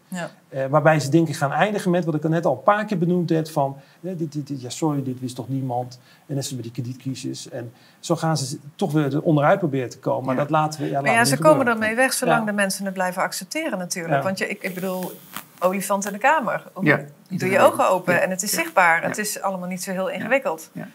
[0.71, 3.31] waarbij ze denk ik gaan eindigen met wat ik net al een paar keer benoemd
[3.31, 3.49] heb...
[3.49, 5.99] van dit, dit, dit, ja, sorry, dit wist toch niemand.
[6.27, 7.49] En net is met die kredietcrisis.
[7.49, 10.27] En zo gaan ze toch weer onderuit proberen te komen.
[10.27, 10.89] Maar dat laten we.
[10.89, 14.23] Ja, maar ja, ze komen ermee weg zolang de mensen het blijven accepteren, natuurlijk.
[14.23, 15.13] Want je, ik, ik bedoel,
[15.59, 16.65] olifant in de kamer.
[16.81, 17.01] Ja.
[17.39, 19.03] Doe je ogen open en het is zichtbaar.
[19.03, 20.71] Het is allemaal niet zo heel ingewikkeld.
[20.73, 20.89] Ja.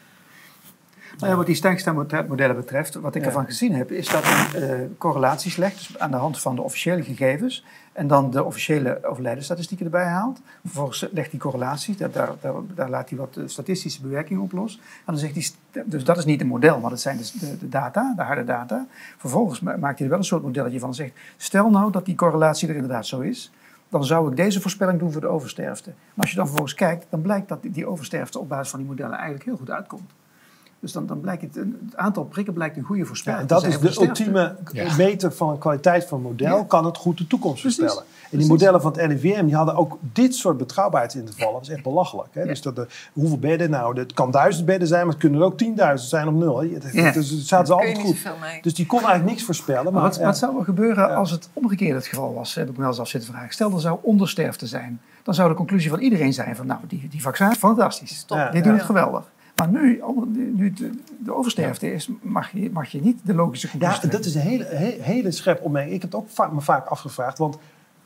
[1.17, 4.79] Nou ja, wat die sterkstemodellen betreft, wat ik ervan gezien heb, is dat een uh,
[4.97, 9.85] correlaties legt dus aan de hand van de officiële gegevens en dan de officiële overlijdensstatistieken
[9.85, 10.39] erbij haalt.
[10.61, 14.75] Vervolgens legt hij correlaties, daar, daar, daar, laat hij wat eh, statistische bewerkingen op los.
[14.75, 17.57] En dan zegt hij, dus dat is niet een model, maar dat zijn dus de,
[17.57, 18.87] de data, de harde data.
[19.17, 22.67] Vervolgens maakt hij er wel een soort modelletje van zegt, stel nou dat die correlatie
[22.67, 23.51] er inderdaad zo is,
[23.89, 25.89] dan zou ik deze voorspelling doen voor de oversterfte.
[25.89, 28.87] Maar als je dan vervolgens kijkt, dan blijkt dat die oversterfte op basis van die
[28.87, 30.11] modellen eigenlijk heel goed uitkomt.
[30.79, 33.41] Dus dan, dan blijkt het, het aantal prikken blijkt een goede voorspelling.
[33.41, 34.55] Ja, dat is de ultieme
[34.97, 36.65] meter van kwaliteit van een model.
[36.65, 38.03] Kan het goed de toekomst voorspellen.
[38.31, 41.53] En die modellen van het RIVM die hadden ook dit soort betrouwbaarheidsintervallen.
[41.53, 42.29] Dat is echt belachelijk.
[42.31, 42.45] Hè?
[42.45, 43.69] Dus dat de, hoeveel bedden?
[43.69, 46.61] Nou, het kan duizend bedden zijn, maar het kunnen er ook tienduizend zijn op nul.
[46.61, 46.67] Hè?
[47.11, 48.17] Dus het zaten ze altijd goed.
[48.61, 49.93] Dus die kon eigenlijk niks voorspellen.
[49.93, 52.55] Maar, wat, wat, zou er gebeuren als het omgekeerd het geval was?
[52.55, 53.53] Heb ik me wel eens af zitten vragen.
[53.53, 55.01] Stel, er zou ondersterfte zijn.
[55.23, 58.25] Dan zou de conclusie van iedereen zijn van, nou, die, die vaccin, fantastisch.
[58.51, 59.29] Dit doet het geweldig.
[59.57, 60.03] Maar nu,
[60.55, 60.73] nu
[61.19, 64.41] de, oversterfte is, mag je, mag je niet de logische conclusie Ja, dat is een
[64.41, 64.65] hele,
[65.01, 65.95] hele scherp opmerking.
[65.95, 67.37] Ik heb het ook vaak, me vaak afgevraagd.
[67.37, 67.57] Want,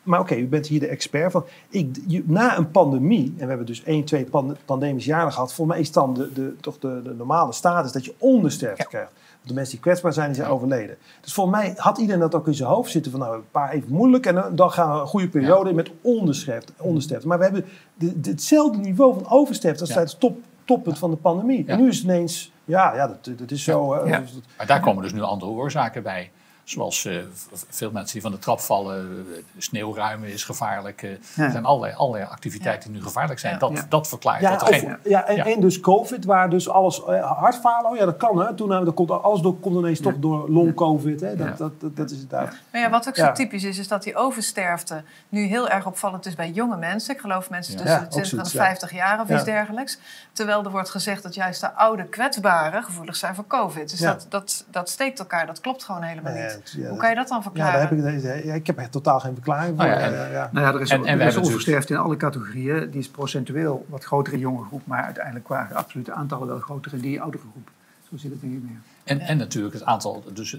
[0.03, 1.45] maar oké, u bent hier de expert van.
[1.69, 4.27] Ik, na een pandemie, en we hebben dus één, twee
[4.65, 5.53] pandemische jaren gehad.
[5.53, 9.11] Volgens mij is dan de, de, toch de, de normale status dat je ondersterfte krijgt.
[9.43, 10.97] De mensen die kwetsbaar zijn, die zijn overleden.
[11.21, 13.11] Dus volgens mij had iedereen dat ook in zijn hoofd zitten.
[13.11, 14.25] Van nou, een paar even moeilijk.
[14.25, 17.27] En dan gaan we een goede periode in met ondersterfte.
[17.27, 21.65] Maar we hebben de, hetzelfde niveau van oversterfte als tijdens top toppunt van de pandemie.
[21.67, 24.07] En nu is het ineens, ja, ja dat, dat is zo.
[24.07, 24.23] Ja.
[24.57, 26.31] Maar daar komen dus nu andere oorzaken bij.
[26.71, 27.21] Zoals uh,
[27.69, 31.01] veel mensen die van de trap vallen, uh, sneeuwruimen is gevaarlijk.
[31.01, 33.59] Uh, Er zijn allerlei, allerlei activiteiten die nu gevaarlijk zijn.
[33.59, 34.97] Dat, dat verklaart ja, dat er geen...
[35.03, 38.55] Ja, en, en, dus COVID, waar dus alles hartfalen, oh ja, dat kan hè.
[38.55, 41.21] Toen dat komt, alles door, komt ineens toch door long-COVID.
[41.21, 41.35] Hè.
[41.35, 42.59] Dat, dat, dat, dat, is het daar.
[42.71, 46.25] Maar ja, wat ook zo typisch is, is dat die oversterfte nu heel erg opvallend
[46.25, 47.13] is bij jonge mensen.
[47.13, 49.99] Ik geloof mensen tussen de 20 en de 50 jaar of iets dergelijks.
[50.33, 53.89] Terwijl er wordt gezegd dat juist de oude kwetsbaren gevoelig zijn voor COVID.
[53.89, 56.60] Dus dat, dat, dat steekt elkaar, dat klopt gewoon helemaal niet.
[56.89, 57.73] Hoe kan je dat dan verklaren?
[57.73, 59.85] Ja, daar heb ik, ja, ik heb er totaal geen verklaring voor.
[59.85, 60.49] Oh ja, ja.
[60.51, 62.89] Nou ja, er is, en, en er is onversterft in alle categorieën.
[62.89, 66.93] Die is procentueel wat groter in jonge groep, maar uiteindelijk qua absolute aantallen wel groter
[66.93, 67.69] in die oudere groep.
[68.09, 68.79] Zo zit het denk ik meer.
[69.11, 70.57] En, en natuurlijk het aantal, dus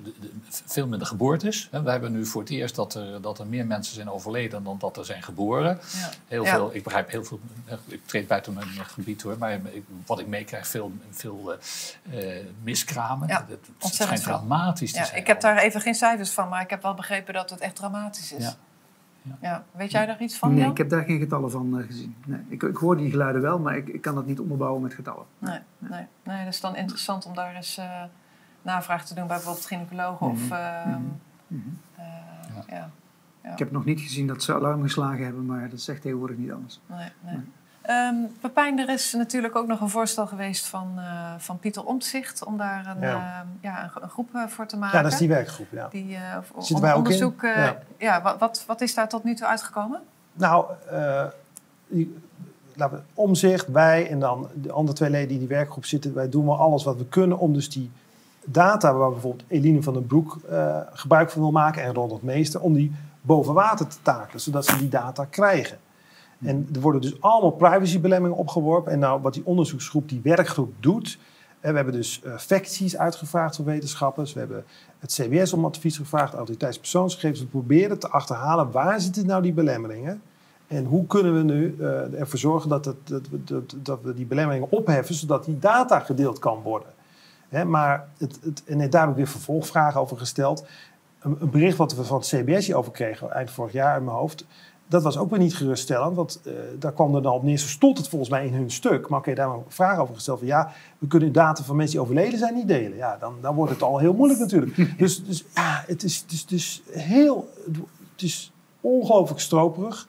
[0.49, 1.69] veel minder geboortes.
[1.71, 4.79] We hebben nu voor het eerst dat er, dat er meer mensen zijn overleden dan
[4.79, 5.79] dat er zijn geboren.
[5.93, 6.11] Ja.
[6.29, 7.41] Heel veel, ik begrijp heel veel,
[7.87, 9.61] ik treed buiten mijn gebied hoor, maar
[10.07, 11.55] wat ik meekrijg, veel, veel
[12.13, 12.19] uh,
[12.63, 13.29] miskramen.
[13.29, 15.21] Ja, het, het schijnt dramatisch te ja, zijn.
[15.21, 17.77] Ik heb daar even geen cijfers van, maar ik heb wel begrepen dat het echt
[17.77, 18.45] dramatisch is.
[18.45, 18.55] Ja.
[19.23, 19.37] Ja.
[19.41, 19.65] ja.
[19.71, 20.55] Weet jij daar iets van?
[20.55, 22.17] Nee, ik heb daar geen getallen van uh, gezien.
[22.27, 22.41] Nee.
[22.49, 25.25] Ik, ik, hoor die geluiden wel, maar ik, ik, kan dat niet onderbouwen met getallen.
[25.39, 26.07] Nee, nee.
[26.25, 28.03] nee, dat is dan interessant om daar eens uh,
[28.63, 30.51] navraag te doen bij bijvoorbeeld gynaecologen of...
[30.51, 31.13] Uh, mm
[31.49, 31.79] -hmm.
[32.69, 32.91] ja.
[33.43, 33.53] Ja.
[33.53, 36.53] Ik heb nog niet gezien dat ze alarm geslagen hebben, maar dat zegt tegenwoordig niet
[36.53, 36.81] anders.
[36.87, 37.41] Nee, nee.
[37.89, 42.45] Um, Pepijn, er is natuurlijk ook nog een voorstel geweest van, uh, van Pieter Omtzigt
[42.45, 43.15] om daar een, ja.
[43.15, 44.97] Uh, ja een, een, groep uh, voor te maken.
[44.97, 45.67] Ja, dat is die werkgroep.
[45.71, 45.89] Ja.
[45.89, 46.19] Die
[46.59, 47.43] Zitten wij onderzoek.
[47.43, 47.79] Ja.
[47.99, 50.01] ja, wat, wat is daar tot nu toe uitgekomen?
[50.33, 50.67] Nou,
[51.89, 52.19] die,
[52.75, 56.15] laten we, Omzicht, wij en dan de andere twee leden die in die werkgroep zitten,
[56.15, 57.91] wij doen wel alles wat we kunnen om dus die
[58.45, 60.39] data, waar bijvoorbeeld Eline van den Broek
[60.93, 64.79] gebruik van wil maken en Ronald Meester, om die boven water te takelen, zodat ze
[64.79, 65.79] die data krijgen.
[66.43, 68.93] En er worden dus allemaal privacybelemmingen opgeworpen.
[68.93, 71.19] En nou, wat die onderzoeksgroep, die werkgroep doet...
[71.61, 74.33] we hebben dus uh, facties uitgevraagd van wetenschappers.
[74.33, 74.65] We hebben
[74.99, 77.41] het CBS om advies gevraagd, autoriteitspersoonsgegevens.
[77.41, 80.23] We proberen te achterhalen waar zitten nou die belemmeringen.
[80.67, 81.77] En hoe kunnen we nu
[82.19, 86.39] ervoor zorgen dat, het, dat, dat, dat, we die belemmeringen opheffen, zodat die data gedeeld
[86.39, 86.89] kan worden.
[87.53, 90.67] Hè, maar het, het, en daar heb ik weer vervolgvragen over gesteld.
[91.21, 94.17] Een, een bericht wat we van het CBS over kregen, eind vorig jaar in mijn
[94.17, 94.45] hoofd
[94.93, 97.67] dat was ook weer niet geruststellend, want uh, daar kwam er dan op neer, zo
[97.67, 99.09] stond het volgens mij in hun stuk.
[99.09, 101.77] Maar oké, okay, daar hebben we vragen over gesteld van ja, we kunnen data van
[101.77, 102.97] mensen die overleden zijn niet delen.
[102.97, 104.77] Ja, dan, dan wordt het al heel moeilijk natuurlijk.
[104.99, 107.49] dus, dus ja, het is, het is, het is heel,
[108.13, 110.09] het is ongelooflijk stroperig.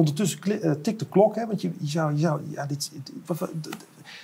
[0.00, 2.90] Ondertussen uh, tikt de klok, hè, want je, je zou, je zou ja, dit,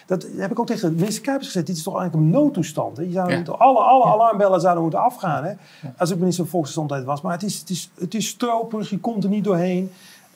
[0.06, 1.66] dat heb ik ook tegen minister Kuipers gezegd.
[1.66, 2.96] Dit is toch eigenlijk een noodtoestand.
[2.96, 3.02] Hè?
[3.02, 3.42] Je zou ja.
[3.42, 5.44] alle, alle alarmbellen zouden moeten afgaan.
[5.44, 5.52] Hè?
[5.96, 7.20] Als ik minister van Volksgezondheid was.
[7.20, 8.90] Maar het is, het is, het is stroperig.
[8.90, 9.90] Je komt er niet doorheen.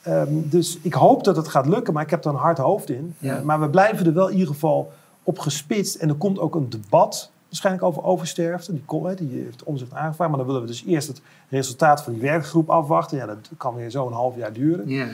[0.08, 1.94] Um, dus ik hoop dat het gaat lukken.
[1.94, 3.14] Maar ik heb er een hard hoofd in.
[3.44, 5.94] Maar we blijven er wel in ieder geval op gespitst.
[5.94, 8.72] En er komt ook een debat waarschijnlijk over oversterfte.
[8.72, 10.30] Die, komt, die heeft omzicht aangevraagd.
[10.30, 13.16] Maar dan willen we dus eerst het resultaat van die werkgroep afwachten.
[13.16, 14.88] Ja, dat kan weer zo'n half jaar duren.
[14.88, 15.06] Ja.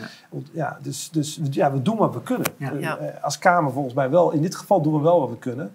[0.52, 2.52] ja, dus, dus ja, we doen wat we kunnen.
[2.56, 2.72] Ja.
[2.72, 4.32] Uh, als Kamer volgens mij wel.
[4.32, 5.74] In dit geval doen we wel wat we kunnen.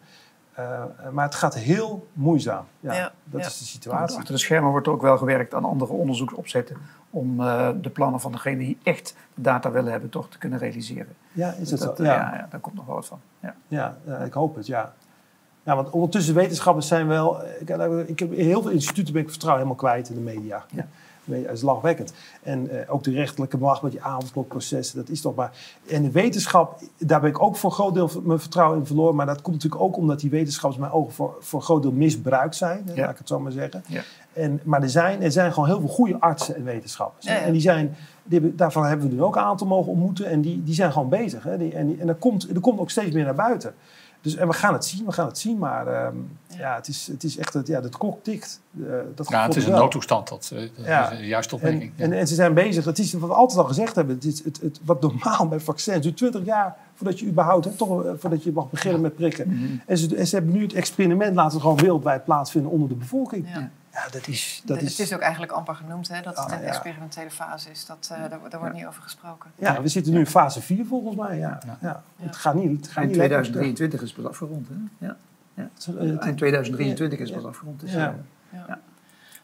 [0.59, 2.66] Uh, maar het gaat heel moeizaam.
[2.80, 3.12] Ja, ja.
[3.24, 4.18] Dat is de situatie.
[4.18, 6.78] Achter de schermen wordt ook wel gewerkt aan andere onderzoeksopzetten.
[7.09, 11.16] om uh, de plannen van degene die echt data willen hebben, toch te kunnen realiseren.
[11.32, 12.03] Ja, is het dat, zo?
[12.03, 12.14] Ja.
[12.14, 12.47] ja.
[12.49, 13.20] daar komt nog wel wat van.
[13.39, 14.93] Ja, ja ik hoop het, ja.
[15.64, 17.38] Ja, want ondertussen wetenschappers zijn wel...
[17.59, 17.70] Ik,
[18.07, 20.66] ik heb in heel veel instituten ben ik vertrouwen helemaal kwijt in de media.
[20.70, 20.88] Ja.
[21.24, 22.14] Dat is lachwekkend.
[22.43, 25.51] En uh, ook de rechterlijke macht met die avondklokprocessen, dat is toch maar...
[25.89, 29.16] En de wetenschap, daar ben ik ook voor een groot deel mijn vertrouwen in verloren.
[29.16, 31.91] Maar dat komt natuurlijk ook omdat die wetenschappers mijn ogen voor, voor een groot deel
[31.91, 32.84] misbruikt zijn.
[32.86, 33.01] Ja.
[33.01, 33.84] Laat ik het zo maar zeggen.
[33.88, 34.01] Ja.
[34.34, 37.26] En, maar er zijn, er zijn gewoon heel veel goede artsen en wetenschappers.
[37.26, 40.26] Ja, en die zijn, die, daarvan hebben we nu ook een aantal mogen ontmoeten.
[40.26, 41.43] En die, die zijn gewoon bezig.
[41.43, 41.57] Hè.
[41.57, 43.74] Die, en die, en er, komt, er komt ook steeds meer naar buiten.
[44.22, 46.57] Dus, en we gaan het zien, we gaan het zien, maar um, ja.
[46.57, 46.76] ja.
[46.76, 48.61] het, is, het is echt, het, ja, de klok tikt.
[48.74, 51.11] Uh, dat ja, het is een noodtoestand, dat, uh, dat ja.
[51.11, 51.91] is een juiste opmerking.
[51.97, 54.24] En, en, en, ze zijn bezig, het is wat we altijd al gezegd hebben, het
[54.24, 58.03] is, het, het, wat normaal bij vaccins, duurt 20 jaar voordat je überhaupt, hè, toch,
[58.03, 59.47] uh, voordat je mag beginnen met prikken.
[59.47, 59.82] Mm -hmm.
[59.86, 63.47] en, ze, en ze hebben nu het experiment laten gewoon wereldwijd plaatsvinden onder de bevolking.
[63.93, 64.61] Ja, dat is...
[64.65, 67.69] Dat het is, is ook eigenlijk amper genoemd, hè, dat het ah, een experimentele fase
[67.69, 67.85] is.
[67.85, 69.51] Dat, uh, daar, daar, wordt niet over gesproken.
[69.55, 71.37] Ja, we zitten nu in fase 4 volgens mij.
[71.37, 71.59] Ja.
[71.81, 72.03] Ja.
[72.15, 72.77] Het gaat niet.
[72.77, 74.67] Het gaat Eind 2023 is het pas afgerond.
[74.67, 75.05] Hè?
[75.05, 75.15] Ja.
[75.53, 75.69] Ja.
[76.19, 77.79] Eind 2023 is het pas afgerond.
[77.79, 78.15] Dus, ja.
[78.49, 78.79] Ja.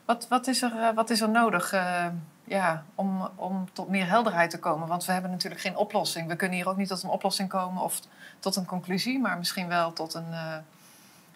[0.05, 2.05] Wat, wat, is er, wat is er nodig uh,
[2.43, 4.87] ja, om, om tot meer helderheid te komen?
[4.87, 6.27] Want we hebben natuurlijk geen oplossing.
[6.27, 7.99] We kunnen hier ook niet tot een oplossing komen of
[8.39, 10.55] tot een conclusie, maar misschien wel tot een, uh,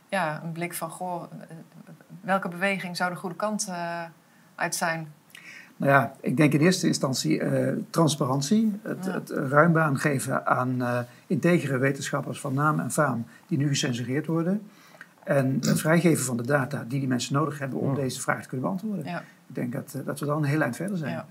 [0.09, 1.24] ja, een blik van: goh,
[2.22, 4.03] welke beweging zou de goede kant uh,
[4.55, 5.13] uit zijn?
[5.78, 8.80] Nou ja, ik denk in eerste instantie uh, transparantie.
[8.82, 9.11] Het, ja.
[9.11, 14.26] het ruim baan geven aan uh, integere wetenschappers van naam en faam die nu gecensureerd
[14.26, 14.61] worden.
[15.24, 18.47] En het vrijgeven van de data die die mensen nodig hebben om deze vraag te
[18.47, 19.05] kunnen beantwoorden.
[19.05, 19.19] Ja.
[19.47, 21.26] Ik denk dat, dat we dan een heel eind verder zijn.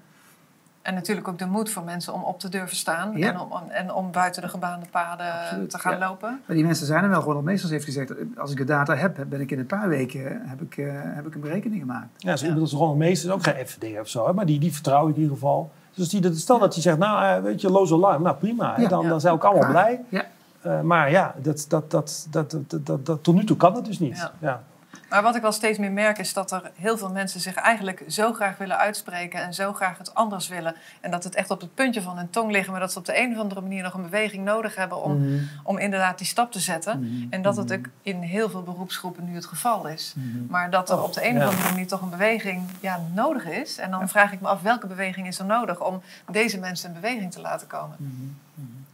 [0.83, 3.33] En natuurlijk ook de moed voor mensen om op te durven staan ja.
[3.33, 5.71] en, om, en om buiten de gebaande paden Absoluut.
[5.71, 6.09] te gaan ja.
[6.09, 6.41] lopen.
[6.47, 7.45] Maar die mensen zijn er wel gewoon.
[7.45, 10.61] Meesters heeft gezegd, als ik de data heb, ben ik in een paar weken heb
[10.61, 12.09] ik, uh, heb ik een berekening gemaakt.
[12.17, 12.51] Ja, ze ja.
[12.51, 15.71] inmiddels gewoon meesters ook geen FVD of zo, maar die, die vertrouwen in ieder geval.
[15.95, 18.89] Dus die, stel dat hij zegt, nou uh, weet je, loos alarm, nou prima, hè,
[18.89, 20.01] dan, dan zijn we ook allemaal blij.
[20.09, 20.25] Ja.
[20.67, 23.85] Uh, maar ja, dat, dat, dat, dat, dat, dat, dat, tot nu toe kan het
[23.85, 24.31] dus niet.
[24.41, 24.63] Ja.
[25.11, 28.05] Maar wat ik wel steeds meer merk is dat er heel veel mensen zich eigenlijk
[28.09, 30.75] zo graag willen uitspreken en zo graag het anders willen.
[31.01, 33.05] En dat het echt op het puntje van hun tong liggen, maar dat ze op
[33.05, 35.49] de een of andere manier nog een beweging nodig hebben om, mm.
[35.63, 36.99] om inderdaad die stap te zetten.
[37.01, 37.27] Mm.
[37.31, 40.15] En dat het ook in heel veel beroepsgroepen nu het geval is.
[40.17, 40.47] Mm.
[40.51, 43.79] Maar dat er op de een of andere manier toch een beweging ja, nodig is.
[43.79, 47.01] En dan vraag ik me af welke beweging is er nodig om deze mensen in
[47.01, 47.97] beweging te laten komen.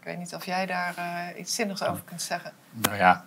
[0.01, 2.53] Ik weet niet of jij daar uh, iets zinnigs over kunt zeggen.
[2.73, 3.25] Nou ja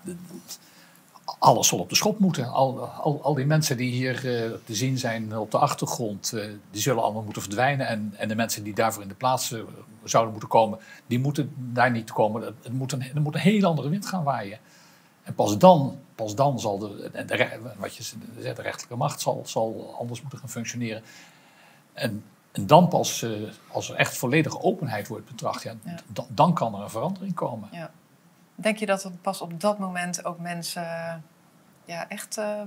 [1.39, 2.47] alles zal op de schop moeten.
[2.47, 6.45] Al, al, al die mensen die hier uh, te zien zijn op de achtergrond, uh,
[6.71, 7.87] die zullen allemaal moeten verdwijnen.
[7.87, 9.61] En, en de mensen die daarvoor in de plaats uh,
[10.03, 12.43] zouden moeten komen, die moeten daar niet komen.
[12.43, 14.59] Het moet een, er moet een heel andere wind gaan waaien.
[15.23, 19.21] En pas dan, pas dan zal de, de, de wat je zegt, de rechterlijke macht
[19.21, 21.03] zal, zal anders moeten gaan functioneren.
[21.93, 23.25] En, en dan pas,
[23.71, 25.99] als er echt volledige openheid wordt betracht, ja, ja.
[26.07, 27.69] Dan, dan kan er een verandering komen.
[27.71, 27.91] Ja.
[28.61, 31.23] Denk je dat er pas op dat moment ook mensen
[31.89, 32.37] ja, echt.
[32.37, 32.61] Uh,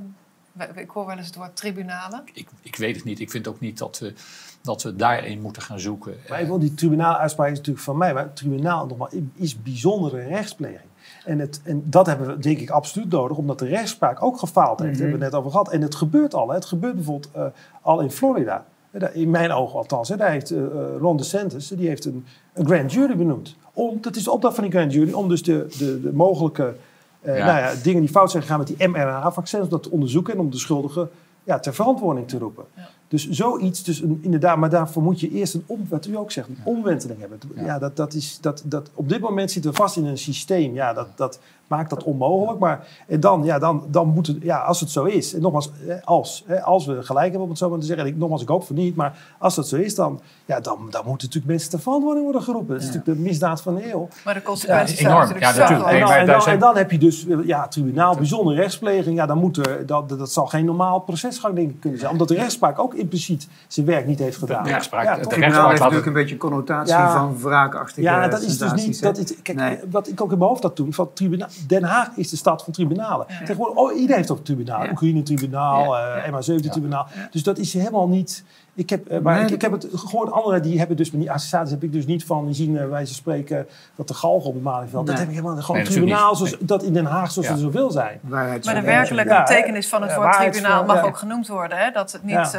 [0.74, 2.22] ik hoor wel eens het woord tribunalen.
[2.32, 3.20] Ik, ik weet het niet.
[3.20, 4.14] Ik vind ook niet dat we,
[4.60, 6.14] dat we daarin moeten gaan zoeken.
[6.28, 8.14] Maar even, die tribunaaluitspraak is natuurlijk van mij.
[8.14, 10.90] Maar het tribunaal nogmaals, is bijzondere rechtspleging.
[11.24, 14.78] En, het, en dat hebben we denk ik absoluut nodig, omdat de rechtspraak ook gefaald
[14.78, 14.92] heeft.
[14.92, 15.72] Daar hebben we het net over gehad.
[15.72, 16.48] En het gebeurt al.
[16.48, 16.54] Hè.
[16.54, 17.46] Het gebeurt bijvoorbeeld uh,
[17.80, 18.64] al in Florida.
[19.12, 20.08] In mijn ogen althans.
[20.08, 20.16] Hè.
[20.16, 20.64] Daar heeft uh,
[20.98, 23.56] Ron DeSantis die heeft een, een grand jury benoemd.
[23.72, 26.74] Om, dat is de opdracht van die grand jury om dus de, de, de mogelijke
[27.22, 27.44] uh, ja.
[27.44, 30.40] Nou ja, dingen die fout zijn gegaan met die mRNA-vaccins, om dat te onderzoeken en
[30.40, 31.10] om de schuldigen
[31.44, 32.64] ja, ter verantwoording te roepen.
[32.76, 32.88] Ja.
[33.08, 36.32] Dus zoiets, dus een, inderdaad, maar daarvoor moet je eerst een, om, wat u ook
[36.32, 37.38] zegt, een omwenteling hebben.
[37.54, 40.74] Ja, dat, dat is, dat, dat, op dit moment zitten we vast in een systeem
[40.74, 41.38] ja, dat, dat
[41.76, 42.58] maakt dat onmogelijk.
[42.58, 45.70] Maar en dan, ja, dan, dan moet het, ja, als het zo is, en nogmaals,
[46.04, 48.64] als, als we gelijk hebben om het zo maar te zeggen, ik, nogmaals, ik hoop
[48.64, 51.80] voor niet, maar als dat zo is, dan, ja, dan, dan moeten natuurlijk mensen ter
[51.80, 52.74] verantwoording worden geroepen.
[52.74, 54.08] Dat is natuurlijk de misdaad van de eeuw.
[54.24, 55.26] Maar de consequenties ja, enorm.
[55.26, 58.56] zijn ja, natuurlijk En dan, en, dan, en dan heb je dus ja, tribunaal, bijzondere
[58.56, 59.16] rechtspleging.
[59.16, 62.12] Ja, dan moet er, dat, dat zal geen normaal procesgang denk ik kunnen zijn.
[62.12, 64.64] Omdat de rechtspraak ook impliciet zijn werk niet heeft gedaan.
[64.64, 67.12] De rechtspraak, Ja, de tribunaal heeft natuurlijk een beetje een connotatie Ja.
[67.16, 69.02] van wraakachtige Ja, dat is dus niet.
[69.02, 69.78] Dat is, kijk, Nee.
[69.90, 72.64] wat ik ook in mijn hoofd had toen, van tribuna, Den Haag is de stad
[72.64, 73.26] van tribunalen.
[73.28, 73.38] Ja.
[73.38, 74.84] Tegenwoordig, oh, iedereen heeft ook tribunalen.
[74.84, 74.90] Ja.
[74.92, 76.16] Oekraïne-tribunaal, Ja.
[76.16, 77.06] eh MH17-tribunaal.
[77.30, 78.44] Dus dat is helemaal niet.
[78.74, 81.20] Ik heb, eh, maar Nee, ik, ik heb het gehoord, anderen die hebben dus, met
[81.20, 84.14] die associaties heb ik dus niet van, die zien uh, wijze van spreken dat de
[84.14, 85.06] galg op het Malieveld.
[85.06, 87.54] Dat heb ik helemaal gewoon Nee, een tribunaal zoals dat in Den Haag zoals Ja.
[87.54, 88.20] er zoveel zijn.
[88.22, 91.78] Maar de werkelijke betekenis van het eh, woord tribunaal mag ook genoemd worden.
[91.78, 91.90] Hè?
[91.90, 92.58] Dat het niet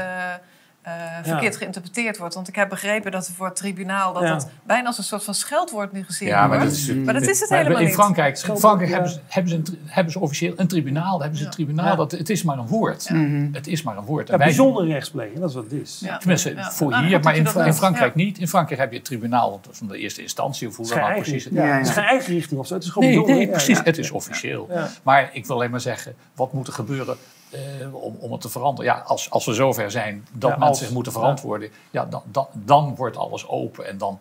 [0.83, 2.35] Eh, verkeerd geïnterpreteerd wordt.
[2.35, 4.13] Want ik heb begrepen dat het woord tribunaal...
[4.13, 4.29] dat Ja.
[4.33, 6.63] dat bijna als een soort van scheldwoord nu gezien Ja, maar wordt.
[6.63, 7.93] dat is, Maar dat is het helemaal in niet.
[7.93, 8.95] Frankrijk, in Frankrijk ja.
[8.95, 11.19] hebben, ze, hebben, ze een, hebben ze officieel een tribunaal.
[11.19, 11.49] Hebben ze Ja.
[11.49, 11.85] een tribunaal.
[11.85, 11.95] Ja.
[11.95, 13.09] Dat, het is maar een woord.
[13.09, 13.47] Mhm.
[13.53, 14.27] Het is maar een woord.
[14.27, 15.99] Ja, En wij- bijzondere rechtspleging, dat is wat het is.
[16.05, 16.17] Ja.
[16.17, 16.71] Tenminste, Ja.
[16.71, 17.47] voor Nou, hier, maar in.
[17.73, 18.23] Frankrijk Ja.
[18.23, 18.37] niet.
[18.37, 21.07] In Frankrijk heb je het tribunaal van de eerste instantie, of hoe Het is dat
[21.07, 21.51] geen eigen, precies.
[21.53, 22.01] ja, Ja, het is ja.
[22.01, 22.73] geen eigen richting of zo.
[22.73, 23.47] Het is gewoon Nee, bijzonder.
[23.49, 23.79] precies.
[23.83, 24.69] Het is officieel.
[25.03, 27.17] Maar ik wil alleen maar zeggen, wat moet er gebeuren
[27.53, 28.93] eh, om, om het te veranderen?
[28.93, 30.79] Ja, als, als we zover zijn dat Ja, mensen als.
[30.79, 32.05] zich moeten verantwoorden, ja.
[32.05, 34.19] dan, dan, dan wordt alles open en dan,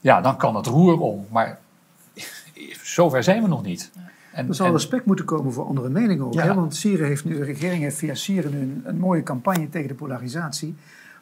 [0.00, 1.26] ja, dan kan het roer om.
[1.30, 1.58] Maar
[2.82, 3.90] zover zijn we nog niet.
[4.32, 6.32] En, Er zal en- respect moeten komen voor andere meningen ook.
[6.34, 6.42] Ja.
[6.42, 6.54] Hè?
[6.54, 9.88] Want Sieren heeft nu, de regering heeft via Sieren nu een, een mooie campagne tegen
[9.88, 10.74] de polarisatie.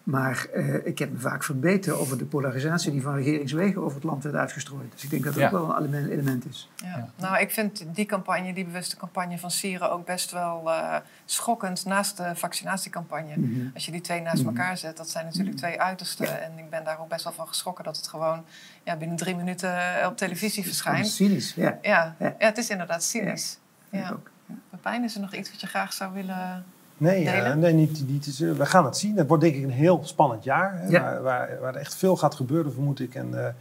[0.07, 4.05] Maar eh, ik heb me vaak verbeten over de polarisatie die van regeringswegen over het
[4.05, 4.93] land werd uitgestrooid.
[4.93, 5.47] Dus ik denk dat dat Ja.
[5.49, 6.71] ook wel een element, element is.
[6.77, 7.09] Ja.
[7.17, 11.85] Nou, ik vind die campagne, die bewuste campagne van Sieren ook best wel eh, schokkend
[11.85, 13.37] naast de vaccinatiecampagne.
[13.37, 13.69] Mhm.
[13.75, 16.43] Als je die twee naast elkaar zet, dat zijn natuurlijk twee uitersten.
[16.43, 18.45] En ik ben daar ook best wel van geschrokken dat het gewoon
[18.83, 21.31] ja, binnen drie minuten eh, op televisie Het is gewoon verschijnt.
[21.31, 21.79] cynisch, ja.
[21.83, 22.35] Ja, Ja.
[22.39, 23.59] ja, het is inderdaad cynisch.
[23.91, 24.11] Ja.
[24.11, 24.31] ook.
[24.71, 26.65] Pepijn, is er nog iets wat je graag zou willen...
[26.97, 29.17] Nee, eh, nee niet, niet, we gaan het zien.
[29.17, 30.79] Het wordt denk ik een heel spannend jaar.
[30.81, 31.01] Hè, Ja.
[31.03, 33.15] waar, waar, waar echt veel gaat gebeuren, vermoed ik.
[33.15, 33.53] En eh,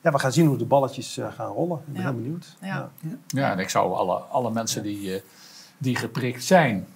[0.00, 1.78] ja, we gaan zien hoe de balletjes eh, gaan rollen.
[1.78, 2.08] Ik ben Ja.
[2.08, 2.56] heel benieuwd.
[2.60, 2.90] Ja.
[3.26, 5.20] Ja, en ik zou alle, alle mensen die, eh,
[5.78, 6.86] die geprikt zijn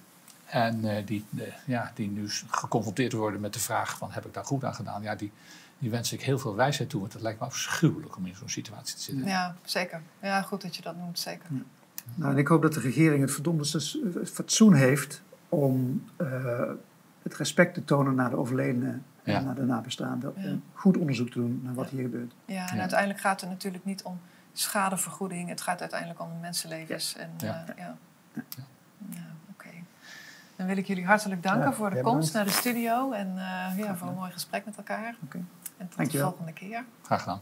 [0.45, 1.25] en eh, die,
[1.65, 5.01] ja, die nu geconfronteerd worden met de vraag van heb ik daar goed aan gedaan,
[5.01, 5.31] ja, die,
[5.79, 8.49] die wens ik heel veel wijsheid toe, want het lijkt me afschuwelijk om in zo'n
[8.49, 9.25] situatie te zitten.
[9.25, 10.01] Ja, zeker.
[10.21, 11.49] Ja, goed dat je dat noemt, zeker.
[12.15, 13.65] Nou, en ik hoop dat de regering het verdomde
[14.25, 16.61] fatsoen heeft om eh,
[17.23, 19.37] het respect te tonen naar de overledenen Ja.
[19.37, 20.33] en naar de nabestaanden.
[20.35, 20.49] Ja.
[20.49, 22.33] Om goed onderzoek te doen naar wat hier gebeurt.
[22.45, 22.81] Ja, en Ja.
[22.81, 24.19] uiteindelijk gaat het natuurlijk niet om
[24.53, 25.49] schadevergoeding.
[25.49, 27.15] Het gaat uiteindelijk om mensenlevens.
[27.15, 27.63] En, Ja.
[27.67, 27.73] ja.
[27.77, 27.95] ja.
[29.09, 29.67] ja oké.
[30.55, 33.11] Dan wil ik jullie hartelijk danken Ja, voor de komst naar de studio.
[33.11, 35.15] En eh, ja, voor een mooi gesprek met elkaar.
[35.23, 35.37] Oké.
[35.77, 36.29] En tot Dankjewel.
[36.29, 36.83] de volgende keer.
[37.03, 37.41] Graag gedaan.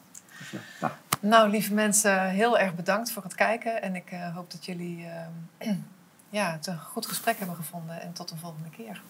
[1.19, 3.81] Nou, lieve mensen, heel erg bedankt voor het kijken.
[3.81, 5.05] En ik eh, hoop dat jullie
[5.59, 5.75] ehm,
[6.29, 8.01] ja, het een goed gesprek hebben gevonden.
[8.01, 9.01] En tot een volgende keer.